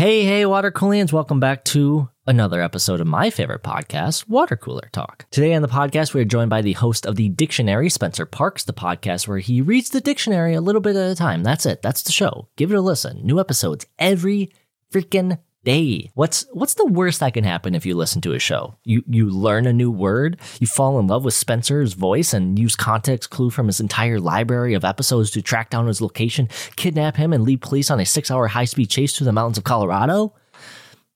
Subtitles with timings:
[0.00, 4.88] Hey, hey, water coolians, welcome back to another episode of my favorite podcast, Water Cooler
[4.92, 5.26] Talk.
[5.30, 8.64] Today on the podcast, we are joined by the host of the dictionary, Spencer Parks,
[8.64, 11.42] the podcast where he reads the dictionary a little bit at a time.
[11.42, 11.82] That's it.
[11.82, 12.48] That's the show.
[12.56, 13.20] Give it a listen.
[13.26, 14.50] New episodes every
[14.90, 16.10] freaking day.
[16.14, 18.76] What's what's the worst that can happen if you listen to a show?
[18.84, 22.76] You you learn a new word, you fall in love with Spencer's voice and use
[22.76, 27.32] context clue from his entire library of episodes to track down his location, kidnap him
[27.32, 30.34] and lead police on a 6-hour high-speed chase through the mountains of Colorado?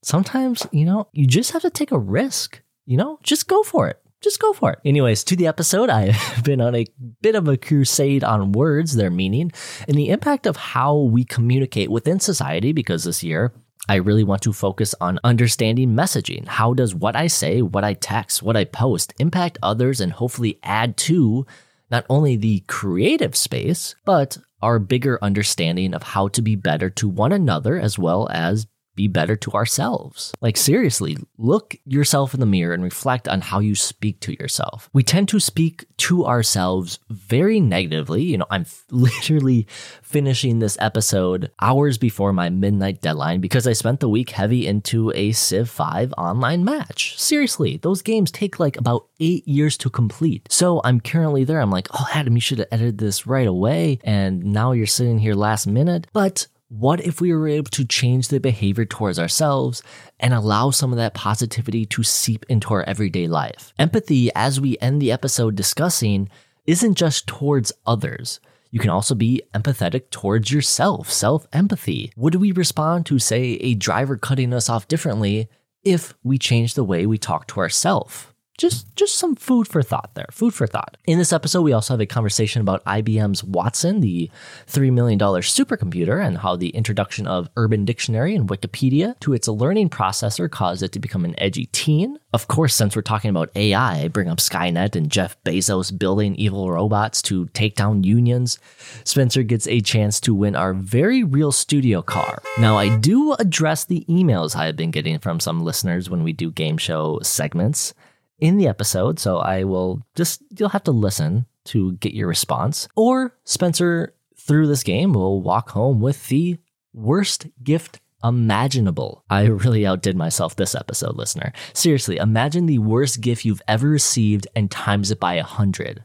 [0.03, 2.61] Sometimes, you know, you just have to take a risk.
[2.85, 4.79] You know, just go for it just go for it.
[4.83, 6.85] Anyways, to the episode, I've been on a
[7.21, 9.51] bit of a crusade on words, their meaning,
[9.87, 13.53] and the impact of how we communicate within society because this year
[13.87, 16.47] I really want to focus on understanding messaging.
[16.47, 20.59] How does what I say, what I text, what I post impact others and hopefully
[20.63, 21.45] add to
[21.91, 27.07] not only the creative space, but our bigger understanding of how to be better to
[27.07, 28.65] one another as well as
[28.95, 30.33] be better to ourselves.
[30.41, 34.89] Like, seriously, look yourself in the mirror and reflect on how you speak to yourself.
[34.93, 38.23] We tend to speak to ourselves very negatively.
[38.23, 39.67] You know, I'm literally
[40.01, 45.11] finishing this episode hours before my midnight deadline because I spent the week heavy into
[45.15, 47.19] a Civ 5 online match.
[47.19, 50.47] Seriously, those games take like about eight years to complete.
[50.51, 51.59] So I'm currently there.
[51.59, 53.99] I'm like, oh, Adam, you should have edited this right away.
[54.03, 56.07] And now you're sitting here last minute.
[56.13, 59.83] But what if we were able to change the behavior towards ourselves
[60.19, 63.71] and allow some of that positivity to seep into our everyday life?
[63.77, 66.27] Empathy, as we end the episode discussing,
[66.65, 68.39] isn't just towards others.
[68.71, 72.11] You can also be empathetic towards yourself, self empathy.
[72.17, 75.47] Would we respond to, say, a driver cutting us off differently
[75.83, 78.25] if we change the way we talk to ourselves?
[78.57, 80.97] Just just some food for thought there food for thought.
[81.05, 84.29] In this episode we also have a conversation about ibm's watson the
[84.67, 89.89] $3 million supercomputer and how the introduction of urban dictionary and wikipedia to its learning
[89.89, 92.17] processor caused it to become an edgy teen.
[92.33, 96.71] Of course since we're talking about ai bring up skynet and jeff bezos building evil
[96.71, 98.59] robots to take down unions
[99.03, 102.41] spencer gets a chance to win our very real studio car.
[102.59, 106.31] Now i do address the emails i have been getting from some listeners when we
[106.31, 107.93] do game show segments
[108.39, 112.87] in the episode, so I will just, you'll have to listen to get your response.
[112.95, 116.57] Or Spencer, through this game, will walk home with the
[116.93, 119.23] worst gift imaginable.
[119.29, 121.53] I really outdid myself this episode, listener.
[121.73, 126.03] Seriously, imagine the worst gift you've ever received and times it by a hundred.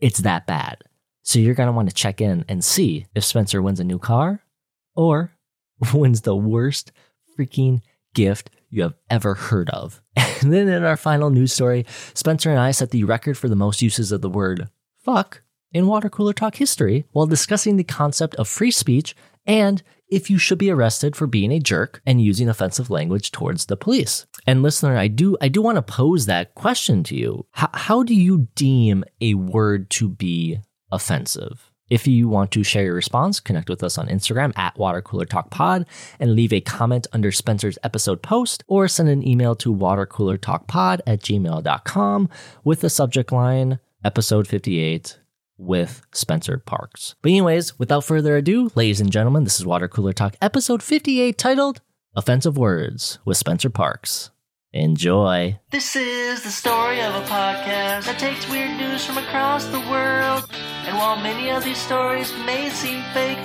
[0.00, 0.82] It's that bad.
[1.22, 3.98] So you're going to want to check in and see if Spencer wins a new
[3.98, 4.42] car
[4.94, 5.32] or
[5.94, 6.92] wins the worst
[7.38, 7.82] freaking
[8.14, 10.02] gift you have ever heard of.
[10.42, 13.56] And then in our final news story, Spencer and I set the record for the
[13.56, 14.70] most uses of the word
[15.04, 19.14] fuck in water cooler talk history while discussing the concept of free speech
[19.46, 23.66] and if you should be arrested for being a jerk and using offensive language towards
[23.66, 24.26] the police.
[24.46, 27.46] And listener, I do I do want to pose that question to you.
[27.56, 30.58] H- how do you deem a word to be
[30.90, 31.69] offensive?
[31.90, 35.86] If you want to share your response, connect with us on Instagram at watercoolertalkpod
[36.20, 41.20] and leave a comment under Spencer's episode post or send an email to watercoolertalkpod at
[41.20, 42.28] gmail.com
[42.64, 45.18] with the subject line episode 58
[45.58, 47.16] with Spencer Parks.
[47.22, 51.36] But anyways, without further ado, ladies and gentlemen, this is Water Cooler Talk episode 58
[51.36, 51.80] titled
[52.14, 54.30] Offensive Words with Spencer Parks.
[54.72, 55.58] Enjoy.
[55.70, 60.48] This is the story of a podcast that takes weird news from across the world.
[60.86, 63.38] And while many of these stories may seem fake,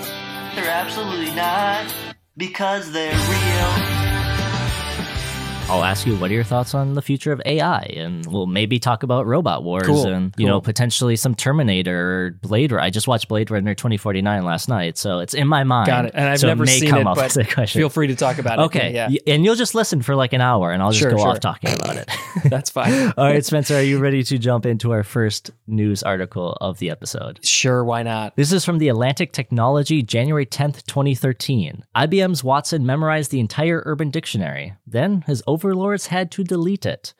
[0.53, 1.91] they're absolutely not
[2.37, 3.94] because they're real.
[5.67, 8.77] I'll ask you what are your thoughts on the future of AI, and we'll maybe
[8.77, 10.53] talk about robot wars Cool, and you cool.
[10.55, 12.83] know potentially some Terminator or Blade Runner.
[12.83, 15.87] I just watched Blade Runner 2049 last night, so it's in my mind.
[15.87, 16.11] Got it.
[16.13, 17.79] And I've so never it may seen come it, up but question.
[17.79, 18.61] feel free to talk about it.
[18.65, 21.17] Okay, Yeah, and you'll just listen for like an hour, and I'll just Sure, go
[21.17, 21.29] sure.
[21.29, 22.09] off talking about it.
[22.45, 23.11] that's fine.
[23.17, 26.91] All right, Spencer, are you ready to jump into our first news article of the
[26.91, 27.43] episode?
[27.43, 28.35] Sure, why not?
[28.35, 31.83] This is from the Atlantic Technology, January 10th, 2013.
[31.95, 34.75] IBM's Watson memorized the entire Urban Dictionary.
[34.85, 37.13] Then his overlords had to delete it.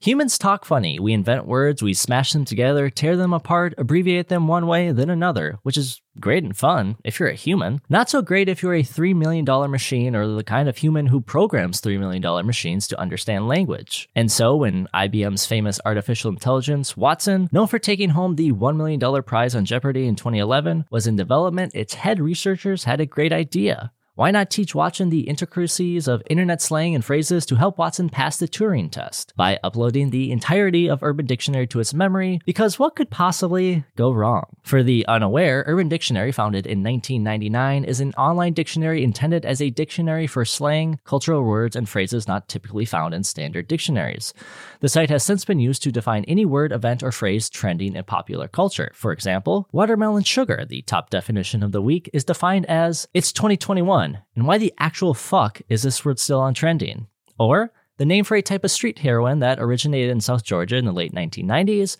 [0.00, 0.98] Humans talk funny.
[0.98, 5.10] We invent words, we smash them together, tear them apart, abbreviate them one way, then
[5.10, 7.80] another, which is great and fun if you're a human.
[7.88, 11.20] Not so great if you're a $3 million machine or the kind of human who
[11.20, 14.08] programs $3 million machines to understand language.
[14.14, 19.22] And so, when IBM's famous artificial intelligence, Watson, known for taking home the $1 million
[19.24, 23.92] prize on Jeopardy in 2011, was in development, its head researchers had a great idea.
[24.18, 28.36] Why not teach Watson the intricacies of internet slang and phrases to help Watson pass
[28.36, 32.40] the Turing test by uploading the entirety of Urban Dictionary to its memory?
[32.44, 34.56] Because what could possibly go wrong?
[34.64, 39.70] For the unaware, Urban Dictionary, founded in 1999, is an online dictionary intended as a
[39.70, 44.34] dictionary for slang, cultural words, and phrases not typically found in standard dictionaries.
[44.80, 48.02] The site has since been used to define any word, event, or phrase trending in
[48.02, 48.90] popular culture.
[48.94, 54.07] For example, watermelon sugar, the top definition of the week, is defined as it's 2021
[54.34, 57.06] and why the actual fuck is this word still on trending?
[57.38, 60.84] Or the name for a type of street heroin that originated in South Georgia in
[60.84, 61.96] the late 1990s,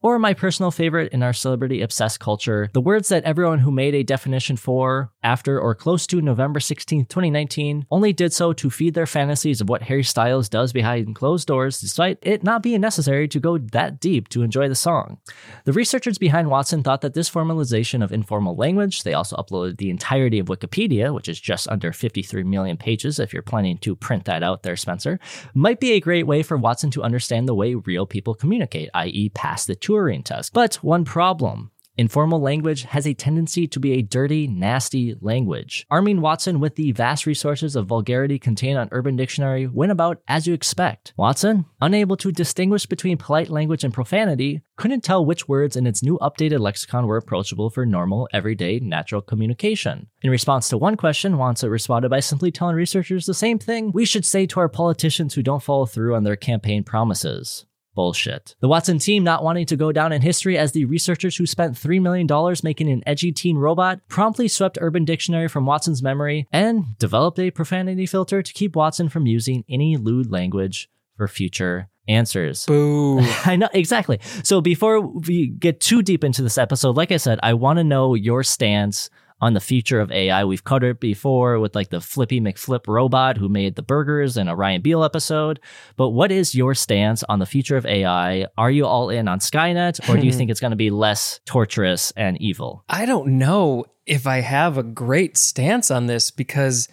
[0.00, 3.94] or my personal favorite in our celebrity obsessed culture, the words that everyone who made
[3.94, 8.94] a definition for, after, or close to November 16, 2019, only did so to feed
[8.94, 13.26] their fantasies of what Harry Styles does behind closed doors, despite it not being necessary
[13.26, 15.18] to go that deep to enjoy the song.
[15.64, 19.90] The researchers behind Watson thought that this formalization of informal language, they also uploaded the
[19.90, 24.26] entirety of Wikipedia, which is just under 53 million pages if you're planning to print
[24.26, 25.18] that out there, Spencer,
[25.54, 29.30] might be a great way for Watson to understand the way real people communicate, i.e.,
[29.30, 30.52] pass the Turing test.
[30.52, 31.70] But one problem.
[31.96, 35.84] Informal language has a tendency to be a dirty, nasty language.
[35.90, 40.46] Arming Watson with the vast resources of vulgarity contained on Urban Dictionary went about as
[40.46, 41.12] you expect.
[41.16, 46.02] Watson, unable to distinguish between polite language and profanity, couldn't tell which words in its
[46.02, 50.06] new updated lexicon were approachable for normal, everyday, natural communication.
[50.22, 54.04] In response to one question, Watson responded by simply telling researchers the same thing we
[54.04, 57.64] should say to our politicians who don't follow through on their campaign promises
[57.98, 58.54] bullshit.
[58.60, 61.74] The Watson team, not wanting to go down in history as the researchers who spent
[61.74, 62.28] $3 million
[62.62, 67.50] making an edgy teen robot, promptly swept Urban Dictionary from Watson's memory and developed a
[67.50, 72.66] profanity filter to keep Watson from using any lewd language for future answers.
[72.66, 73.18] Boo.
[73.44, 74.20] I know exactly.
[74.44, 77.84] So before we get too deep into this episode, like I said, I want to
[77.84, 80.44] know your stance on the future of AI.
[80.44, 84.48] We've covered it before with like the Flippy McFlip robot who made the burgers and
[84.48, 85.60] a Ryan Beal episode.
[85.96, 88.46] But what is your stance on the future of AI?
[88.56, 91.40] Are you all in on Skynet or do you think it's going to be less
[91.44, 92.84] torturous and evil?
[92.88, 96.88] I don't know if I have a great stance on this because,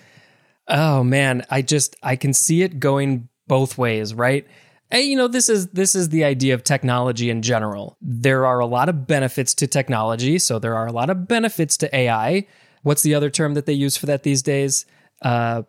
[0.67, 4.45] oh man, I just I can see it going both ways, right?
[4.91, 7.97] And, you know, this is this is the idea of technology in general.
[8.01, 11.75] There are a lot of benefits to technology, so there are a lot of benefits
[11.77, 12.47] to AI.
[12.83, 14.85] What's the other term that they use for that these days?
[15.21, 15.63] Uh,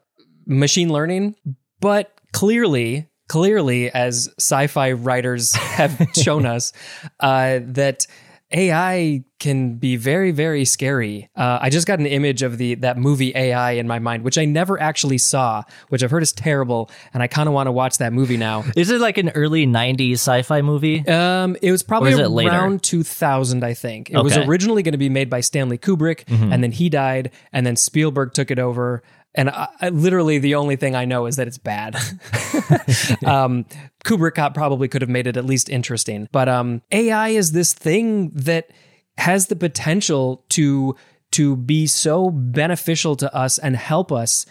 [0.47, 1.35] machine learning.
[1.81, 6.73] But clearly, clearly, as sci-fi writers have shown us,
[7.21, 8.07] uh, that
[8.53, 11.29] AI can be very, very scary.
[11.37, 14.39] Uh, I just got an image of the that movie AI in my mind, which
[14.39, 17.73] I never actually saw, which I've heard is terrible, and I kind of want to
[17.73, 18.65] watch that movie now.
[18.77, 21.07] Is it like an early 90s sci fi movie?
[21.09, 22.51] Um, it was probably it later?
[22.51, 24.11] around 2000, I think.
[24.11, 24.43] It was Okay.
[24.43, 24.51] Mm-hmm.
[24.51, 28.33] originally going to be made by Stanley Kubrick, and then he died, and then Spielberg
[28.33, 29.03] took it over.
[29.37, 31.95] And I, I, literally, the only thing I know is that it's bad.
[33.27, 33.67] um,
[34.05, 38.31] Kubrick probably could have made it at least interesting, but um, AI is this thing
[38.31, 38.71] that
[39.19, 40.95] has the potential to
[41.33, 44.47] to be so beneficial to us and help us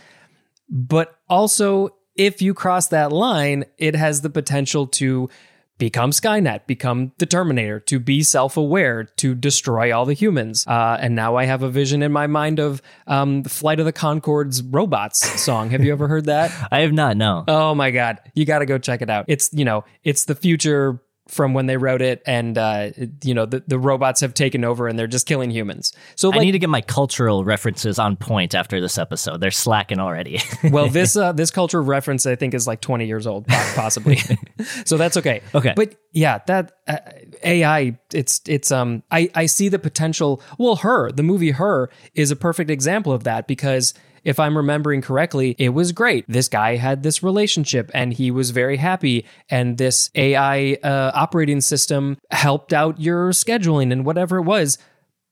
[0.70, 5.30] but also if you cross that line it has the potential to
[5.77, 10.66] become skynet become the terminator to be self-aware to destroy all the humans.
[10.68, 13.86] Uh, and now i have a vision in my mind of um, the flight of
[13.86, 15.69] the conchords robots song.
[15.69, 16.51] Have you ever heard that?
[16.72, 17.44] I have not, no.
[17.48, 18.19] oh my god.
[18.33, 19.25] You got to go check it out.
[19.27, 22.92] It's you know it's the future from when they wrote it and uh,
[23.24, 26.39] you know the, the robots have taken over and they're just killing humans so I
[26.39, 29.39] need to get my cultural references on point after this episode.
[29.42, 30.42] They're slacking already.
[30.72, 34.17] well, this uh, this culture reference I think is like 20 years old, possibly.
[34.86, 35.41] so that's okay.
[35.53, 35.74] Okay.
[35.75, 36.98] but yeah, that uh,
[37.44, 40.41] AI, it's it's um, I I see the potential.
[40.58, 43.94] Well, her, the movie Her, is a perfect example of that because.
[44.25, 46.25] If I'm remembering correctly, it was great.
[46.27, 49.25] This guy had this relationship and he was very happy.
[49.50, 54.79] And this AI uh, operating system helped out your scheduling and whatever it was.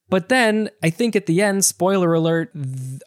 [0.10, 2.52] But then I think at the end, spoiler alert,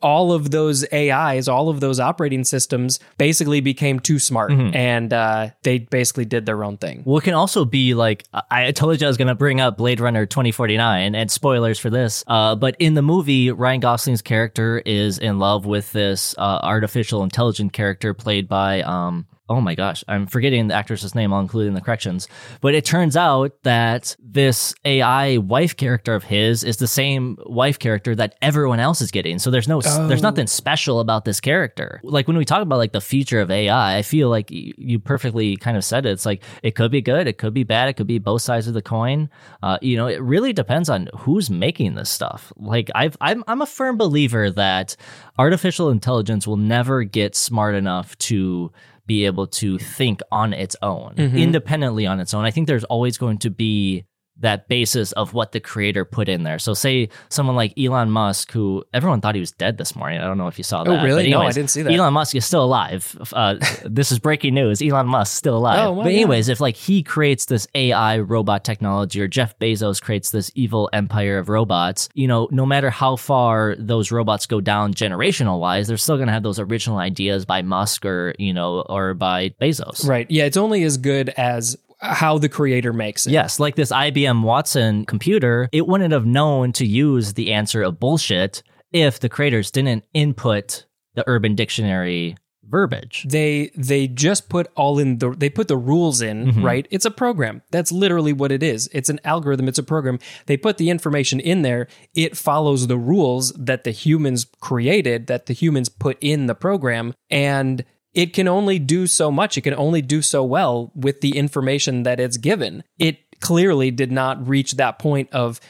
[0.02, 5.50] all of those AIs, all of those operating systems basically became too smart and uh,
[5.62, 7.02] they basically did their own thing.
[7.04, 9.60] Well, it can also be like I I told you I was going to bring
[9.60, 12.24] up Blade Runner 2049 and spoilers for this.
[12.26, 17.22] Uh, but in the movie, Ryan Gosling's character is in love with this uh, artificial
[17.22, 21.32] intelligent character played by um, oh my gosh, I'm forgetting the actress's name.
[21.32, 22.26] I'll include in the corrections.
[22.60, 27.78] But it turns out that this AI wife character of his is the same wife
[27.78, 29.38] character that everyone else is getting.
[29.38, 30.28] So there's no, there's Oh.
[30.28, 32.00] nothing special about this character.
[32.02, 35.56] Like when we talk about like the future of AI, I feel like you perfectly
[35.56, 36.10] kind of said it.
[36.10, 38.66] It's like it could be good, it could be bad, it could be both sides
[38.66, 39.30] of the coin.
[39.62, 42.52] Uh, you know, it really depends on who's making this stuff.
[42.56, 44.96] Like I've, I'm, I'm a firm believer that
[45.38, 48.72] artificial intelligence will never get smart enough to
[49.06, 51.36] be able to think on its own, mm-hmm.
[51.36, 52.44] independently on its own.
[52.44, 54.04] I think there's always going to be
[54.38, 56.58] that basis of what the creator put in there.
[56.58, 60.20] So say someone like Elon Musk, who everyone thought he was dead this morning.
[60.20, 60.90] I don't know if you saw that.
[60.90, 61.24] Oh, really?
[61.24, 61.92] but No, I didn't see that.
[61.92, 63.16] Elon Musk is still alive.
[63.32, 64.82] Uh, this is breaking news.
[64.82, 65.78] Elon Musk still alive.
[65.78, 66.20] Oh, wow, but yeah.
[66.20, 70.90] anyways, if like he creates this AI robot technology or Jeff Bezos creates this evil
[70.92, 75.88] empire of robots, you know, no matter how far those robots go down generational wise,
[75.88, 79.50] they're still going to have those original ideas by Musk or, you know, or by
[79.60, 80.06] Bezos.
[80.06, 80.30] Right.
[80.30, 80.44] Yeah.
[80.44, 83.30] It's only as good as how the creator makes it.
[83.32, 87.98] Yes, like this IBM Watson computer, it wouldn't have known to use the answer of
[88.00, 88.62] bullshit
[88.92, 90.84] if the creators didn't input
[91.14, 92.36] the Urban Dictionary
[92.68, 93.24] verbiage.
[93.28, 96.64] They they just put all in the they put the rules in, Mm-hmm.
[96.64, 96.86] right?
[96.90, 97.62] It's a program.
[97.70, 98.88] That's literally what it is.
[98.92, 100.18] It's an algorithm, it's a program.
[100.46, 101.86] They put the information in there.
[102.14, 107.14] It follows the rules that the humans created, that the humans put in the program,
[107.30, 107.84] and
[108.16, 109.58] it can only do so much.
[109.58, 112.82] It can only do so well with the information that it's given.
[112.98, 115.60] It clearly did not reach that point of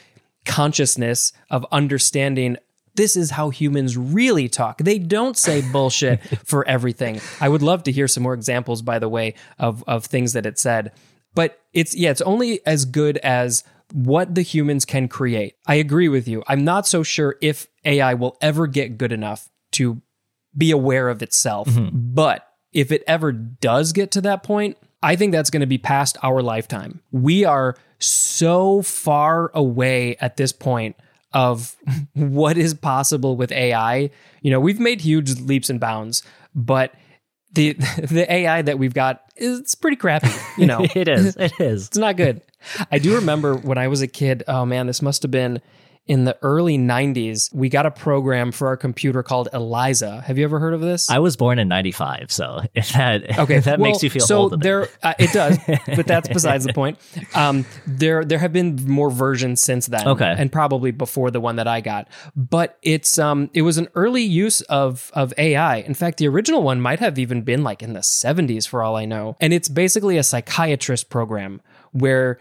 [0.45, 2.55] consciousness of understanding
[2.95, 4.79] this is how humans really talk.
[4.79, 7.19] They don't say bullshit for everything.
[7.41, 10.45] I would love to hear some more examples, by the way, of, of things that
[10.45, 10.93] it said.
[11.35, 15.55] But it's, yeah, it's only as good as what the humans can create.
[15.67, 16.43] I agree with you.
[16.47, 20.01] I'm not so sure if AI will ever get good enough to
[20.55, 21.67] be aware of itself.
[21.67, 22.13] Mm-hmm.
[22.13, 25.77] But if it ever does get to that point, I think that's going to be
[25.77, 27.01] past our lifetime.
[27.11, 30.95] We are so far away at this point
[31.33, 31.75] of
[32.13, 34.09] what is possible with AI.
[34.41, 36.23] You know, we've made huge leaps and bounds,
[36.55, 36.93] but
[37.53, 40.85] the the AI that we've got is it's pretty crappy, you know.
[40.95, 41.35] It is.
[41.35, 41.87] It is.
[41.87, 42.41] It's not good.
[42.91, 45.61] I do remember when I was a kid, oh man, this must have been
[46.07, 47.53] in the early 90s.
[47.53, 50.21] We got a program for our computer called Eliza.
[50.21, 51.09] Have you ever heard of this?
[51.09, 54.25] I was born in 95, so if that Okay, if that well, makes you feel
[54.25, 54.61] so old.
[54.61, 55.57] there uh, it does,
[55.95, 56.97] but that's besides the point.
[57.35, 60.33] Um, there there have been more versions since then, Okay.
[60.37, 62.07] and probably before the one that I got.
[62.35, 65.77] But it's um it was an early use of of AI.
[65.77, 68.95] In fact, the original one might have even been like in the seventies, for all
[68.95, 69.35] I know.
[69.41, 71.61] And it's basically a psychiatrist program
[71.91, 72.39] where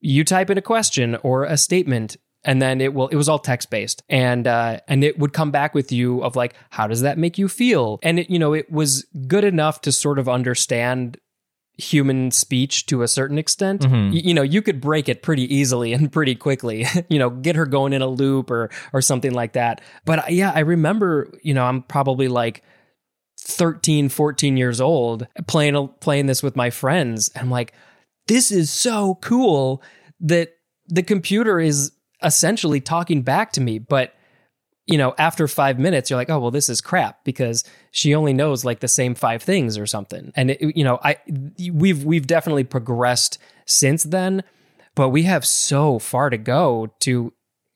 [0.00, 3.38] you type in a question or a statement and then it will it was all
[3.38, 7.02] text based and uh and it would come back with you of like how does
[7.02, 7.98] that make you feel?
[8.02, 11.18] And it you know it was good enough to sort of understand
[11.78, 13.84] human speech to a certain extent.
[13.84, 17.56] Y- you know you could break it pretty easily and pretty quickly you know get
[17.56, 19.80] her going in a loop or or something like that.
[20.04, 22.62] But uh, yeah i remember you know i'm probably like
[23.38, 27.30] 13 14 years old playing playing this with my friends.
[27.34, 27.72] I'm like
[28.28, 29.82] this is so cool
[30.20, 30.50] that
[30.86, 31.90] the computer is
[32.24, 34.14] essentially talking back to me but
[34.86, 38.32] you know after 5 minutes you're like oh well this is crap because she only
[38.32, 40.32] knows like the same five things or something.
[40.34, 41.16] And it, you know i
[41.72, 44.42] we've we've definitely progressed since then
[44.94, 47.32] but we have so far to go to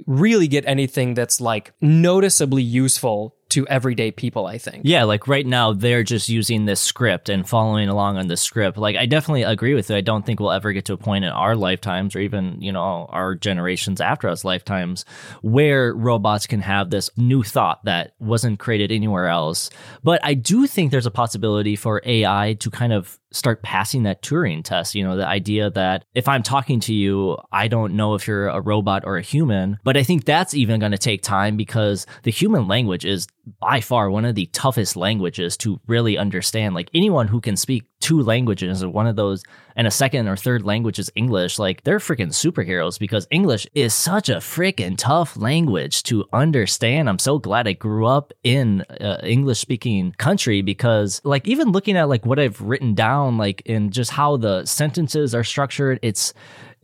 [0.07, 5.47] really get anything that's like noticeably useful to everyday people i think Yeah, like right
[5.47, 8.79] now they're just using this script and following along on the script.
[8.79, 9.97] Like I definitely agree with it.
[9.97, 12.73] I don't think we'll ever get to a point in our lifetimes or even, you
[12.73, 15.05] know, our generations after us lifetimes
[15.43, 19.71] where robots can have this new thought that wasn't created anywhere else.
[20.03, 24.23] But I do think there's a possibility for AI to kind of start passing that
[24.23, 28.15] Turing test, you know, the idea that if I'm talking to you, I don't know
[28.15, 31.23] if you're a robot or a human, but I think that's even going to take
[31.23, 33.27] time because the human language is
[33.61, 36.75] by far one of the toughest languages to really understand.
[36.75, 39.43] Like anyone who can speak two languages or one of those
[39.75, 43.93] and a second or third language is English, like they're freaking superheroes because English is
[43.93, 47.09] such a freaking tough language to understand.
[47.09, 51.97] I'm so glad I grew up in uh, English speaking country because like even looking
[51.97, 56.33] at like what I've written down like in just how the sentences are structured, it's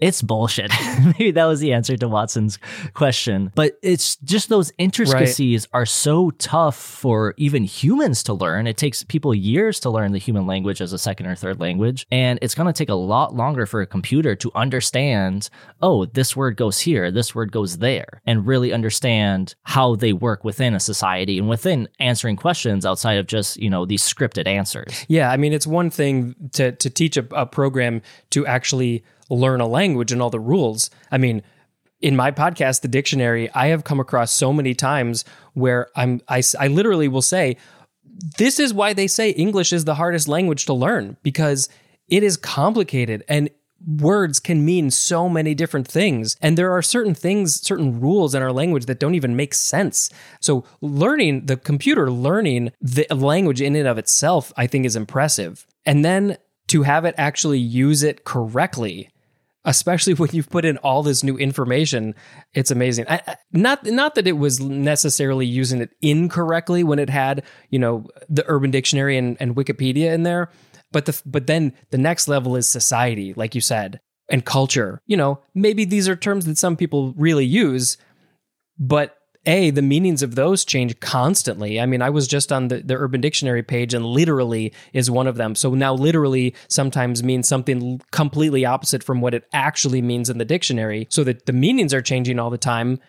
[0.03, 0.73] it's bullshit.
[1.05, 2.59] Maybe that was the answer to Watson's
[2.93, 3.53] question.
[3.55, 5.81] But it's just those intricacies right.
[5.81, 8.67] are so tough for even humans to learn.
[8.67, 12.05] It takes people years to learn the human language as a second or third language.
[12.11, 15.49] And it's going to take a lot longer for a computer to understand,
[15.81, 20.43] oh, this word goes here, this word goes there, and really understand how they work
[20.43, 25.07] within a society and within answering questions outside of just, you know, these scripted answers.
[25.07, 25.31] Yeah.
[25.31, 29.67] I mean, it's one thing to, to teach a, a program to actually learn a
[29.67, 30.91] language and all the rules.
[31.11, 31.43] I mean,
[32.01, 35.25] in my podcast, The Dictionary, I have come across so many times
[35.55, 37.57] where I'm, I, I literally will say,
[38.39, 41.69] this is why they say English is the hardest language to learn because
[42.09, 43.49] it is complicated and
[43.87, 46.37] words can mean so many different things.
[46.41, 50.11] And there are certain things, certain rules in our language that don't even make sense.
[50.41, 55.67] So, learning the computer, learning the language in and of itself, I think is impressive.
[55.85, 56.37] And then
[56.69, 59.09] to have it actually use it correctly
[59.65, 62.15] especially when you've put in all this new information
[62.55, 63.07] it's amazing.
[63.09, 68.07] I, not not that it was necessarily using it incorrectly when it had you know
[68.29, 70.51] the urban dictionary and, and wikipedia in there
[70.91, 75.01] but the but then the next level is society like you said and culture.
[75.07, 77.97] You know maybe these are terms that some people really use
[78.79, 81.81] but a the meanings of those change constantly.
[81.81, 85.27] I mean i was just on the, the urban dictionary page and literally is one
[85.27, 85.55] of them.
[85.55, 90.45] So now literally sometimes means something completely opposite from what it actually means in the
[90.45, 91.07] dictionary.
[91.11, 93.01] So that the meanings are changing all the time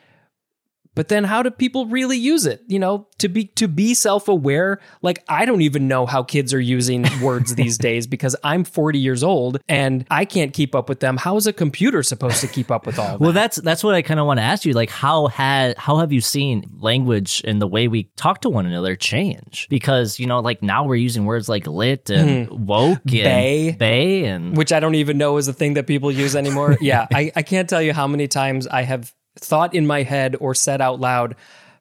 [0.96, 2.64] but then how do people really use it?
[2.68, 6.60] You know to be to be self-aware like i don't even know how kids are
[6.60, 11.00] using words these days because i'm 40 years old and i can't keep up with
[11.00, 11.16] them.
[11.16, 13.20] How is a computer supposed to keep up with all that?
[13.22, 15.98] well that's that's what i kind of want to ask you like how had how
[16.00, 19.68] have you seen language and the way we talk to one another change?
[19.70, 22.60] Because you know like now we're using words like lit and mm.
[22.60, 23.76] woke and bay.
[23.80, 26.78] bay and which i don't even know is a thing that people use anymore.
[26.82, 30.36] Yeah I, I can't tell you how many times i have thought in my head
[30.40, 31.36] or said out loud,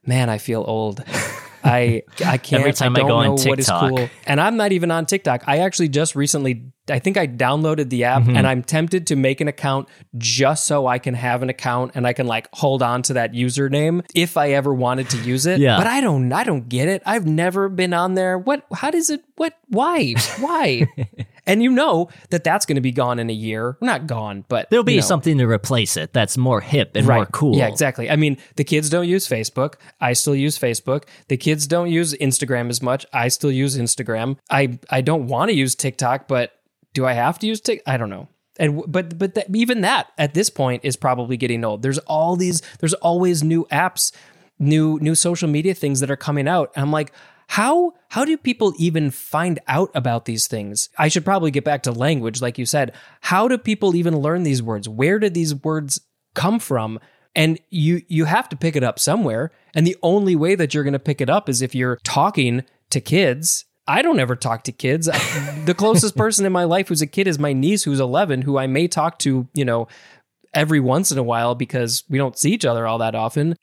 [0.05, 1.03] man, I feel old.
[1.65, 2.61] I I can't.
[2.61, 4.11] Every time I, I go on TikTok, what is cool.
[4.27, 5.45] And I'm not even on TikTok.
[5.47, 8.37] I actually just recently, I think I downloaded the app, mm-hmm.
[8.37, 9.89] and I'm tempted to make an account
[10.19, 13.33] just so I can have an account and I can like hold on to that
[13.33, 15.61] username if I ever wanted to use it.
[15.61, 15.79] Yeah.
[15.79, 16.33] But I don't.
[16.33, 17.03] I don't get it.
[17.07, 18.39] I've never been on there.
[18.39, 18.67] What?
[18.73, 19.25] How does it?
[19.37, 19.57] What?
[19.69, 20.15] Why?
[20.41, 20.87] Why?
[21.47, 23.77] and you know that that's going to be gone in a year.
[23.81, 25.07] Not gone, but there'll be you know.
[25.07, 27.17] something to replace it that's more hip and right.
[27.17, 27.57] more cool.
[27.57, 28.11] Yeah, exactly.
[28.11, 29.75] I mean, the kids don't use Facebook.
[30.01, 31.05] I still use Facebook.
[31.29, 33.07] The kids don't use Instagram as much.
[33.13, 34.37] I still use Instagram.
[34.51, 36.53] I I don't want to use TikTok, but
[36.95, 37.93] do I have to use TikTok?
[37.93, 38.29] I don't know.
[38.59, 41.83] And but but that, even that at this point is probably getting old.
[41.83, 42.63] There's all these.
[42.81, 44.13] There's always new apps,
[44.59, 46.71] new new social media things that are coming out.
[46.75, 47.13] And I'm like,
[47.49, 50.89] how how do people even find out about these things?
[50.99, 52.95] I should probably get back to language like you said.
[53.21, 54.89] How do people even learn these words?
[54.89, 56.01] Where did these words
[56.35, 56.99] come from?
[57.35, 59.51] And you you have to pick it up somewhere.
[59.75, 62.65] And the only way that you're going to pick it up is if you're talking
[62.91, 63.65] to kids.
[63.89, 65.07] I don't ever talk to kids.
[65.65, 68.57] the closest person in my life who's a kid is my niece who's 11 who
[68.57, 69.89] I may talk to, you know,
[70.55, 73.57] every once in a while because we don't see each other all that often.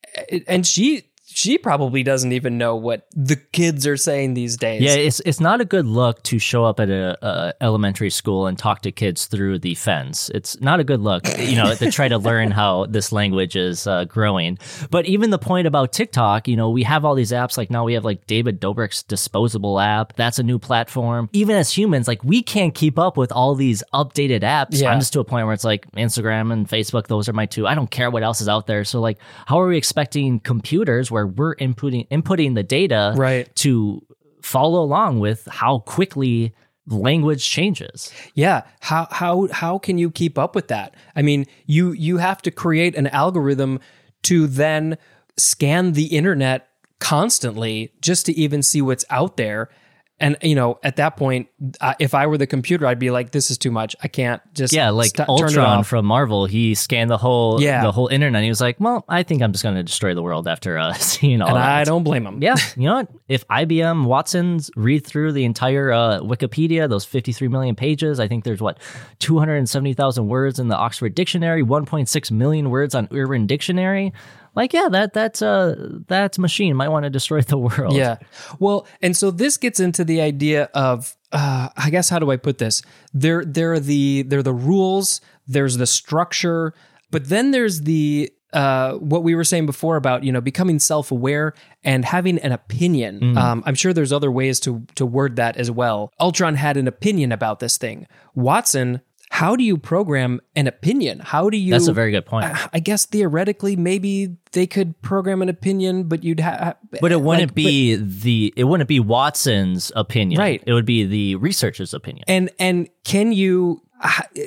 [0.47, 1.04] And she
[1.39, 4.82] she probably doesn't even know what the kids are saying these days.
[4.82, 8.47] Yeah, it's it's not a good look to show up at a, a elementary school
[8.47, 10.30] and talk to kids through the fence.
[10.34, 13.88] It's not a good look, you know, to try to learn how this language is
[13.88, 14.58] uh, growing.
[14.91, 17.58] But even the point about TikTok, you know, we have all these apps.
[17.58, 20.17] Like now we have like David Dobrik's disposable app.
[20.17, 21.30] That's a new platform.
[21.32, 24.82] Even as humans, like we can't keep up with all these updated apps.
[24.82, 24.91] Yeah.
[24.91, 27.08] I'm just to a point where it's like Instagram and Facebook.
[27.08, 27.65] Those are my two.
[27.65, 28.84] I don't care what else is out there.
[28.84, 33.54] So like, how are we expecting computers where where we're inputting inputting the data right.
[33.58, 34.06] to
[34.42, 36.54] follow along with how quickly
[36.88, 38.12] language changes.
[38.34, 40.96] Yeah, how how how can you keep up with that?
[41.15, 43.80] I mean, you you have to create an algorithm
[44.24, 44.98] to then
[45.38, 46.68] scan the internet
[47.00, 49.70] constantly just to even see what's out there
[50.19, 51.47] and you know, at that point,
[51.79, 53.95] uh, if I were the computer, I'd be like, "This is too much.
[54.03, 57.84] I can't just yeah." Like st- Ultron from Marvel, he scanned the whole yeah.
[57.84, 58.43] the whole internet.
[58.43, 60.93] he was like, "Well, I think I'm just going to destroy the world after uh,
[60.99, 61.69] seeing all." And that.
[61.69, 62.43] I don't blame him.
[62.43, 63.10] Yeah, you know what?
[63.29, 68.43] If IBM Watson's read through the entire uh, Wikipedia, those 53 million pages, I think
[68.43, 68.77] there's what
[69.19, 74.13] 270,000 words in the Oxford Dictionary, 1.6 million words on Urban Dictionary
[74.60, 75.74] like yeah that that's uh
[76.08, 78.17] that machine might want to destroy the world yeah
[78.60, 82.38] well and so this gets into the idea of uh i guess how do i
[82.38, 82.82] put this
[83.13, 86.74] there there are the there are the rules there's the structure
[87.10, 91.54] but then there's the uh, what we were saying before about you know becoming self-aware
[91.84, 93.19] and having an opinion.
[93.19, 93.38] Mm.
[93.38, 96.12] Um, I'm sure there's other ways to to word that as well.
[96.19, 98.08] Ultron had an opinion about this thing.
[98.34, 101.20] Watson how do you program an opinion?
[101.20, 102.48] How do you That's a very good point.
[102.74, 107.54] I guess theoretically maybe they could program an opinion, but you'd have But it wouldn't
[107.54, 110.39] be the it wouldn't be Watson's opinion.
[110.39, 110.63] Right.
[110.65, 112.26] It would be the researcher's opinion.
[112.28, 113.82] and and can you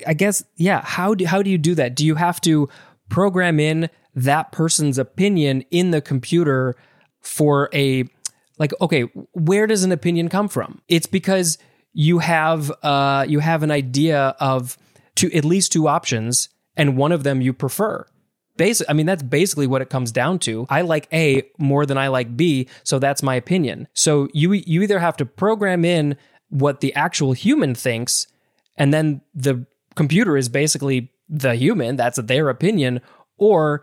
[0.07, 1.95] I guess yeah, how do how do you do that?
[1.95, 2.69] Do you have to
[3.09, 6.75] program in that person's opinion in the computer
[7.21, 8.05] for a
[8.59, 10.83] like okay, where does an opinion come from?
[10.89, 11.59] It's because
[11.93, 14.79] you have uh you have an idea of
[15.15, 18.07] two at least two options and one of them you prefer.
[18.57, 20.67] Basic, I mean, that's basically what it comes down to.
[20.69, 23.89] I like A more than I like B, so that's my opinion.
[23.95, 26.17] So you you either have to program in
[26.51, 28.27] what the actual human thinks,
[28.77, 33.01] and then the computer is basically the human, that's their opinion,
[33.39, 33.83] or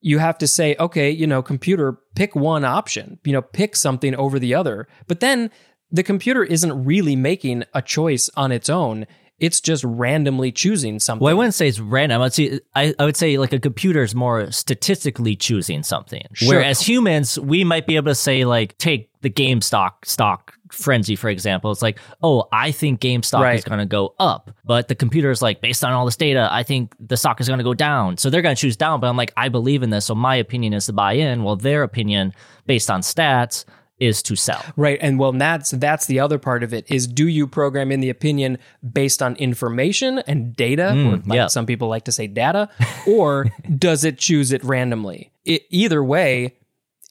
[0.00, 4.14] you have to say, okay, you know, computer, pick one option, you know, pick something
[4.14, 4.86] over the other.
[5.08, 5.50] But then
[5.90, 9.06] the computer isn't really making a choice on its own.
[9.40, 11.24] It's just randomly choosing something.
[11.24, 12.22] Well, I wouldn't say it's random.
[12.22, 16.22] I'd say I, I would say like a computer is more statistically choosing something.
[16.34, 16.48] Sure.
[16.56, 21.28] Whereas humans, we might be able to say like take the GameStop stock frenzy for
[21.30, 21.70] example.
[21.72, 23.58] It's like, oh, I think GameStop Right.
[23.58, 26.48] is going to go up, but the computer is like, based on all this data,
[26.50, 28.16] I think the stock is going to go down.
[28.16, 29.00] So they're going to choose down.
[29.00, 31.42] But I'm like, I believe in this, so my opinion is to buy in.
[31.42, 32.32] Well, their opinion,
[32.66, 33.64] based on stats,
[33.98, 34.62] is to sell.
[34.76, 38.00] Right, and well, that's that's the other part of it is do you program in
[38.00, 38.58] the opinion
[38.92, 41.46] based on information and data, or like yeah.
[41.46, 42.68] some people like to say data,
[43.06, 43.46] or
[43.78, 45.32] does it choose it randomly?
[45.44, 46.56] It, either way,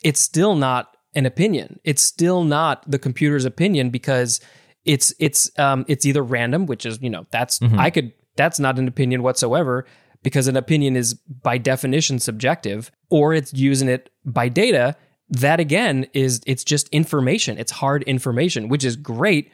[0.04, 1.80] it's still not an opinion.
[1.84, 4.42] It's still not the computer's opinion because
[4.86, 8.78] it's it's um it's either random, which is you know that's I could that's not
[8.80, 9.86] an opinion whatsoever
[10.24, 14.96] because an opinion is by definition subjective, or it's using it by data.
[15.34, 17.58] That again is it's just information.
[17.58, 19.52] It's hard information, which is great.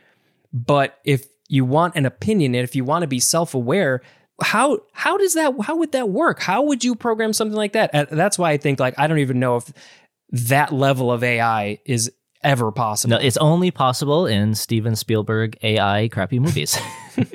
[0.51, 4.01] But if you want an opinion and if you want to be self-aware,
[4.41, 6.41] how how does that how would that work?
[6.41, 7.91] How would you program something like that?
[8.11, 9.71] That's why I think like I don't even know if
[10.31, 12.11] that level of AI is
[12.43, 13.11] ever possible.
[13.11, 16.77] No, it's only possible in Steven Spielberg AI crappy movies.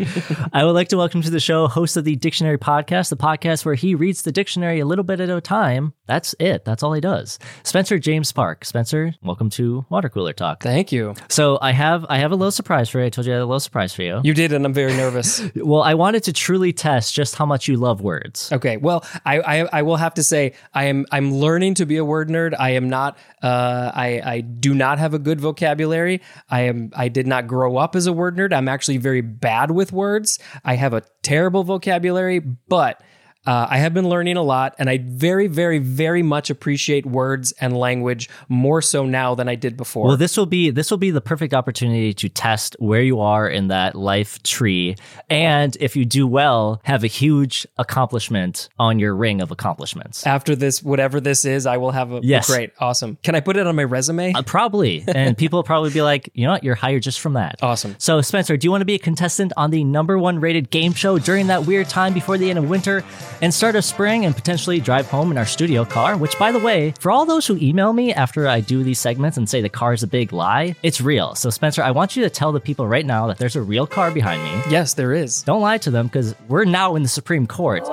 [0.52, 3.64] I would like to welcome to the show host of the Dictionary Podcast, the podcast
[3.64, 5.92] where he reads the dictionary a little bit at a time.
[6.06, 6.64] That's it.
[6.66, 7.38] That's all he does.
[7.62, 8.64] Spencer James Park.
[8.66, 10.62] Spencer, welcome to Water Cooler Talk.
[10.62, 11.14] Thank you.
[11.28, 13.06] So I have I have a little surprise for you.
[13.06, 14.20] I told you I had a little surprise for you.
[14.22, 15.42] You did, and I'm very nervous.
[15.64, 18.52] Well, I wanted to truly test just how much you love words.
[18.52, 18.76] Okay.
[18.76, 22.04] Well, I, I I will have to say I am I'm learning to be a
[22.04, 22.54] word nerd.
[22.58, 23.16] I am not.
[23.42, 26.20] Uh, I I do not have a good vocabulary.
[26.50, 26.90] I am.
[26.94, 28.52] I did not grow up as a word nerd.
[28.52, 30.38] I'm actually very bad with words.
[30.64, 33.00] I have a terrible vocabulary, but.
[33.46, 37.52] Uh, I have been learning a lot, and I very, very, very much appreciate words
[37.60, 40.06] and language more so now than I did before.
[40.08, 43.46] Well, this will be this will be the perfect opportunity to test where you are
[43.48, 44.96] in that life tree,
[45.28, 50.26] and if you do well, have a huge accomplishment on your ring of accomplishments.
[50.26, 52.46] After this, whatever this is, I will have a Yes.
[52.46, 53.18] great, awesome.
[53.22, 54.32] Can I put it on my resume?
[54.32, 57.34] Uh, probably, and people will probably be like, you know what, you're hired just from
[57.34, 57.56] that.
[57.62, 57.94] Awesome.
[57.98, 60.92] So, Spencer, do you want to be a contestant on the number one rated game
[60.94, 63.04] show during that weird time before the end of winter
[63.40, 66.16] and start a spring and potentially drive home in our studio car?
[66.16, 69.36] Which, by the way, for all those who email me after I do these segments
[69.36, 71.34] and say the car is a big lie, it's real.
[71.34, 73.86] So, Spencer, I want you to tell the people right now that there's a real
[73.86, 74.62] car behind me.
[74.70, 75.42] yes, there is.
[75.42, 77.84] Don't lie to them because we're now in the Supreme Court.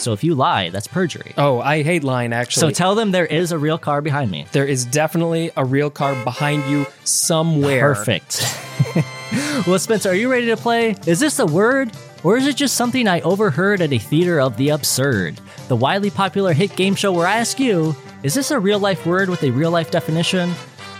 [0.00, 1.34] So, if you lie, that's perjury.
[1.36, 2.60] Oh, I hate lying, actually.
[2.60, 4.46] So, tell them there is a real car behind me.
[4.52, 7.94] there is definitely a real car behind you somewhere.
[7.94, 8.42] Perfect.
[9.66, 10.96] well, Spencer, are you ready to play?
[11.06, 11.92] Is this a word?
[12.22, 15.40] Or is it just something I overheard at a theater of the absurd?
[15.68, 19.06] The widely popular hit game show where I ask you, is this a real life
[19.06, 20.52] word with a real life definition?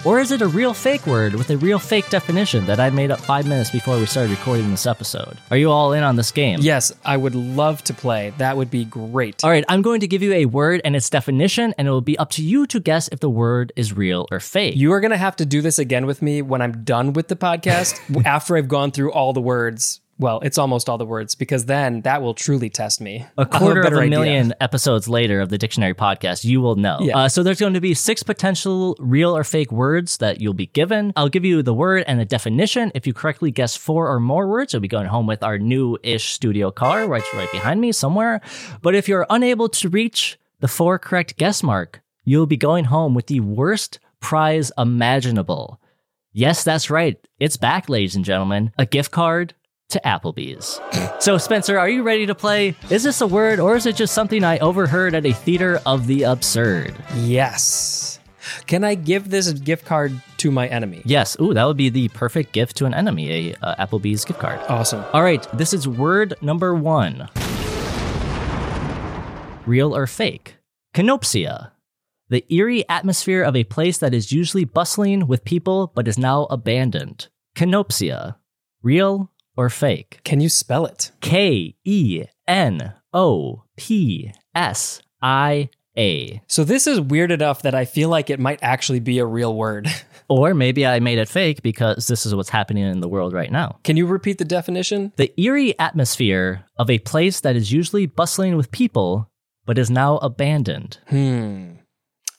[0.03, 3.11] Or is it a real fake word with a real fake definition that I made
[3.11, 5.37] up five minutes before we started recording this episode?
[5.51, 6.61] Are you all in on this game?
[6.63, 8.33] Yes, I would love to play.
[8.39, 9.45] That would be great.
[9.45, 12.01] All right, I'm going to give you a word and its definition, and it will
[12.01, 14.75] be up to you to guess if the word is real or fake.
[14.75, 17.29] You are going to have to do this again with me when I'm done with
[17.29, 20.01] the podcast after I've gone through all the words.
[20.21, 23.25] Well, it's almost all the words because then that will truly test me.
[23.39, 24.11] a quarter of better a idea.
[24.11, 26.99] million episodes later of the dictionary podcast, you will know.
[27.01, 27.17] Yeah.
[27.17, 30.67] Uh, so there's going to be six potential real or fake words that you'll be
[30.67, 31.15] given.
[31.17, 32.93] I'll give you the word and the definition.
[32.95, 36.35] If you correctly guess four or more words, you'll be going home with our new-ish
[36.35, 38.43] studio car right, right behind me somewhere.
[38.83, 43.15] But if you're unable to reach the four correct guess mark, you'll be going home
[43.15, 45.81] with the worst prize imaginable.
[46.33, 47.17] Yes, that's right.
[47.39, 48.73] It's back, ladies and gentlemen.
[48.79, 49.55] A gift card
[49.91, 50.81] to Applebee's.
[51.23, 52.75] so, Spencer, are you ready to play?
[52.91, 56.07] Is this a word or is it just something I overheard at a theater of
[56.07, 56.95] the absurd?
[57.15, 58.19] Yes.
[58.67, 61.03] Can I give this gift card to my enemy?
[61.05, 61.37] Yes.
[61.41, 64.61] Ooh, that would be the perfect gift to an enemy, a uh, Applebee's gift card.
[64.69, 65.05] Awesome.
[65.13, 67.29] All right, this is word number one.
[69.67, 70.57] Real or fake?
[70.95, 71.73] Kenopsia.
[72.29, 76.45] The eerie atmosphere of a place that is usually bustling with people but is now
[76.45, 77.29] abandoned.
[77.57, 78.37] Kenopsia.
[78.83, 80.21] Real or fake?
[80.25, 81.13] Can you spell it?
[81.21, 86.43] K E N O P S I A.
[86.47, 89.55] So this is weird enough that I feel like it might actually be a real
[89.55, 89.89] word.
[90.31, 93.51] Or maybe I made it fake because this is what's happening in the world right
[93.51, 93.81] now.
[93.83, 95.13] Can you repeat the definition?
[95.17, 99.29] The eerie atmosphere of a place that is usually bustling with people
[99.67, 100.99] but is now abandoned.
[101.09, 101.73] Hmm.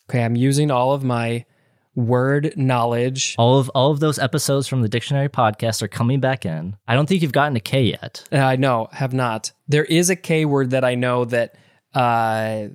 [0.10, 1.44] Okay, I'm using all of my
[1.96, 3.36] word knowledge.
[3.38, 6.76] All of all of those episodes from the dictionary podcast are coming back in.
[6.88, 8.24] I don't think you've gotten a K yet.
[8.32, 9.52] Uh, I know, have not.
[9.68, 11.56] There is a K word that I know that
[11.94, 12.68] uh,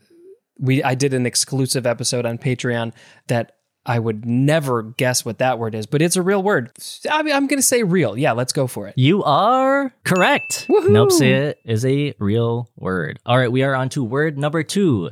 [0.58, 2.92] we I did an exclusive episode on Patreon
[3.28, 3.52] that
[3.88, 6.72] I would never guess what that word is, but it's a real word.
[7.08, 8.18] I mean, I'm going to say real.
[8.18, 8.94] Yeah, let's go for it.
[8.96, 10.66] You are correct.
[10.68, 10.88] Woohoo!
[10.88, 13.20] Nopsia is a real word.
[13.24, 15.10] All right, we are on to word number two.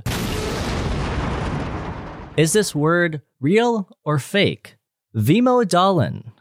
[2.36, 4.76] Is this word real or fake?
[5.14, 6.32] Vemodalen.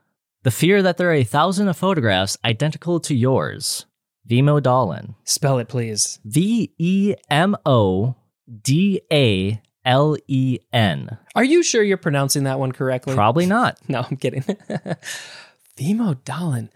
[0.44, 3.86] The fear that there are a thousand of photographs identical to yours.
[4.28, 5.16] Vemodalen.
[5.26, 6.20] Spell it, please.
[6.24, 8.16] V E M O
[8.62, 11.18] D A L E N.
[11.36, 13.14] Are you sure you're pronouncing that one correctly?
[13.16, 13.78] Probably not.
[13.90, 14.42] No, I'm kidding.
[15.78, 16.70] Vimo Themodolin.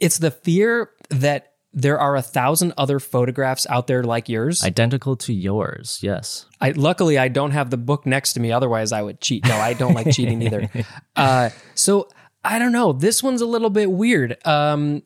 [0.00, 4.64] It's the fear that there are a thousand other photographs out there like yours.
[4.64, 6.46] Identical to yours, yes.
[6.60, 8.50] I luckily I don't have the book next to me.
[8.52, 9.46] Otherwise, I would cheat.
[9.46, 10.68] No, I don't like cheating either.
[11.16, 12.08] Uh, so
[12.42, 12.92] I don't know.
[12.94, 14.36] This one's a little bit weird.
[14.46, 15.02] Um,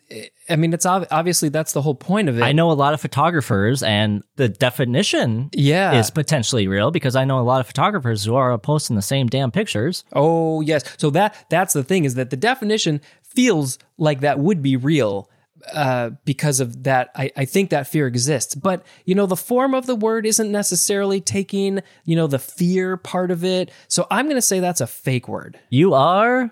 [0.49, 2.43] I mean, it's ob- obviously that's the whole point of it.
[2.43, 5.99] I know a lot of photographers, and the definition Yeah.
[5.99, 9.27] is potentially real because I know a lot of photographers who are posting the same
[9.27, 10.05] damn pictures.
[10.13, 10.85] Oh yes.
[10.99, 15.29] So that that's the thing is that the definition feels like that would be real
[15.73, 17.11] uh, because of that.
[17.15, 20.51] I, I think that fear exists, but you know the form of the word isn't
[20.53, 23.71] necessarily taking you know the fear part of it.
[23.89, 25.59] So I'm going to say that's a fake word.
[25.71, 26.51] You are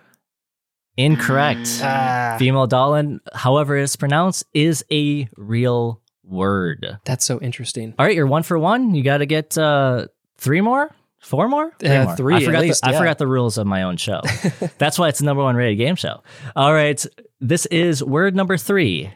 [0.97, 1.81] incorrect.
[1.83, 2.37] Ah.
[2.41, 6.99] Vemodalen, however it's pronounced, is a real word.
[7.05, 7.95] That's so interesting.
[7.99, 8.95] All right, you're one for one.
[8.95, 10.07] You got to get uh,
[10.39, 12.61] three more, four more, Uh, three I at forgot.
[12.63, 14.21] least, the, I forgot the rules of my own show.
[14.79, 16.23] That's why it's the number one rated game show.
[16.55, 17.05] All right,
[17.43, 19.11] this is word number three.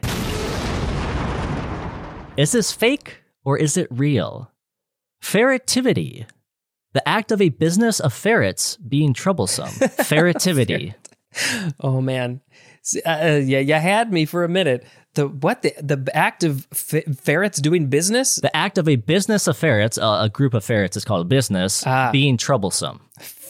[2.36, 4.50] Is this fake or is it real?
[5.22, 6.26] Ferretivity.
[6.92, 9.68] The act of a business of ferrets being troublesome.
[10.08, 10.94] Ferretivity.
[11.80, 12.40] Oh man,
[13.04, 14.86] uh, uh, yeah, you had me for a minute.
[15.14, 18.36] The what the the act of f- ferrets doing business?
[18.36, 21.28] the act of a business of ferrets, uh, a group of ferrets is called a
[21.28, 22.10] business, Ah.
[22.12, 23.00] being troublesome.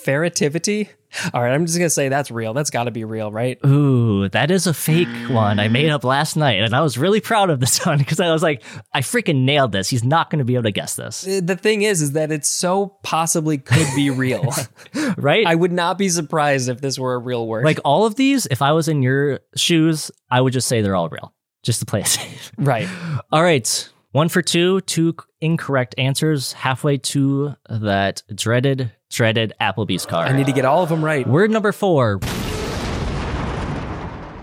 [0.06, 0.88] Ferretivity.
[1.32, 2.52] All right, I'm just gonna say that's real.
[2.52, 3.58] That's got to be real, right?
[3.64, 7.20] Ooh, that is a fake one I made up last night, and I was really
[7.20, 9.88] proud of this one because I was like, I freaking nailed this.
[9.88, 12.30] He's not going to be able to guess this, Uh, The thing is, is that
[12.32, 14.52] it so possibly could be real.
[15.16, 15.46] right?
[15.46, 17.64] I would not be surprised if this were a real word.
[17.64, 20.96] like all of these, if I was in your shoes, I would just say they're
[20.96, 22.52] all real, just to play it safe.
[22.58, 22.88] right.
[23.32, 30.28] all right, one for two, two incorrect answers, halfway to that dreaded, dreaded Applebee's card.
[30.28, 31.26] I need to get all of them right.
[31.26, 32.20] Word number four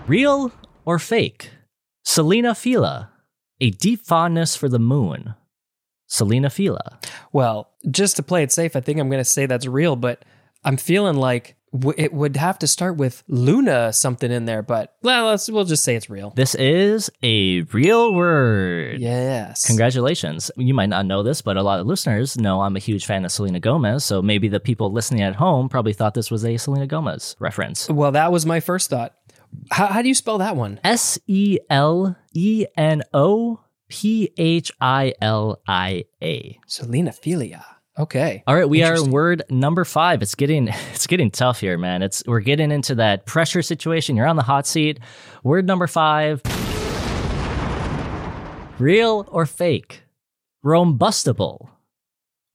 [0.06, 0.52] Real
[0.84, 1.50] or fake?
[2.06, 3.08] Selenophilia,
[3.60, 5.34] a deep fondness for the moon.
[6.10, 7.02] Selenophilia.
[7.32, 10.22] Well, just to play it safe, I think I'm going to say that's real, but
[10.62, 14.94] I'm feeling like w- it would have to start with Luna something in there, but
[15.02, 16.30] well, let's we'll just say it's real.
[16.30, 19.00] This is a real word.
[19.00, 19.66] Yes.
[19.66, 20.50] Congratulations.
[20.56, 23.24] You might not know this, but a lot of listeners know I'm a huge fan
[23.24, 24.04] of Selena Gomez.
[24.04, 27.88] So maybe the people listening at home probably thought this was a Selena Gomez reference.
[27.88, 29.14] Well, that was my first thought.
[29.70, 30.80] How, how do you spell that one?
[30.82, 36.58] S E L E N O P H I L I A.
[36.68, 37.64] Selenophilia.
[37.98, 38.42] Okay.
[38.46, 39.12] All right, we are Interesting.
[39.12, 40.20] word number five.
[40.22, 42.02] It's getting it's getting tough here, man.
[42.02, 44.16] It's we're getting into that pressure situation.
[44.16, 44.98] You're on the hot seat.
[45.42, 46.42] Word number five.
[48.78, 50.02] Real or fake?
[50.64, 51.68] Rhombustable.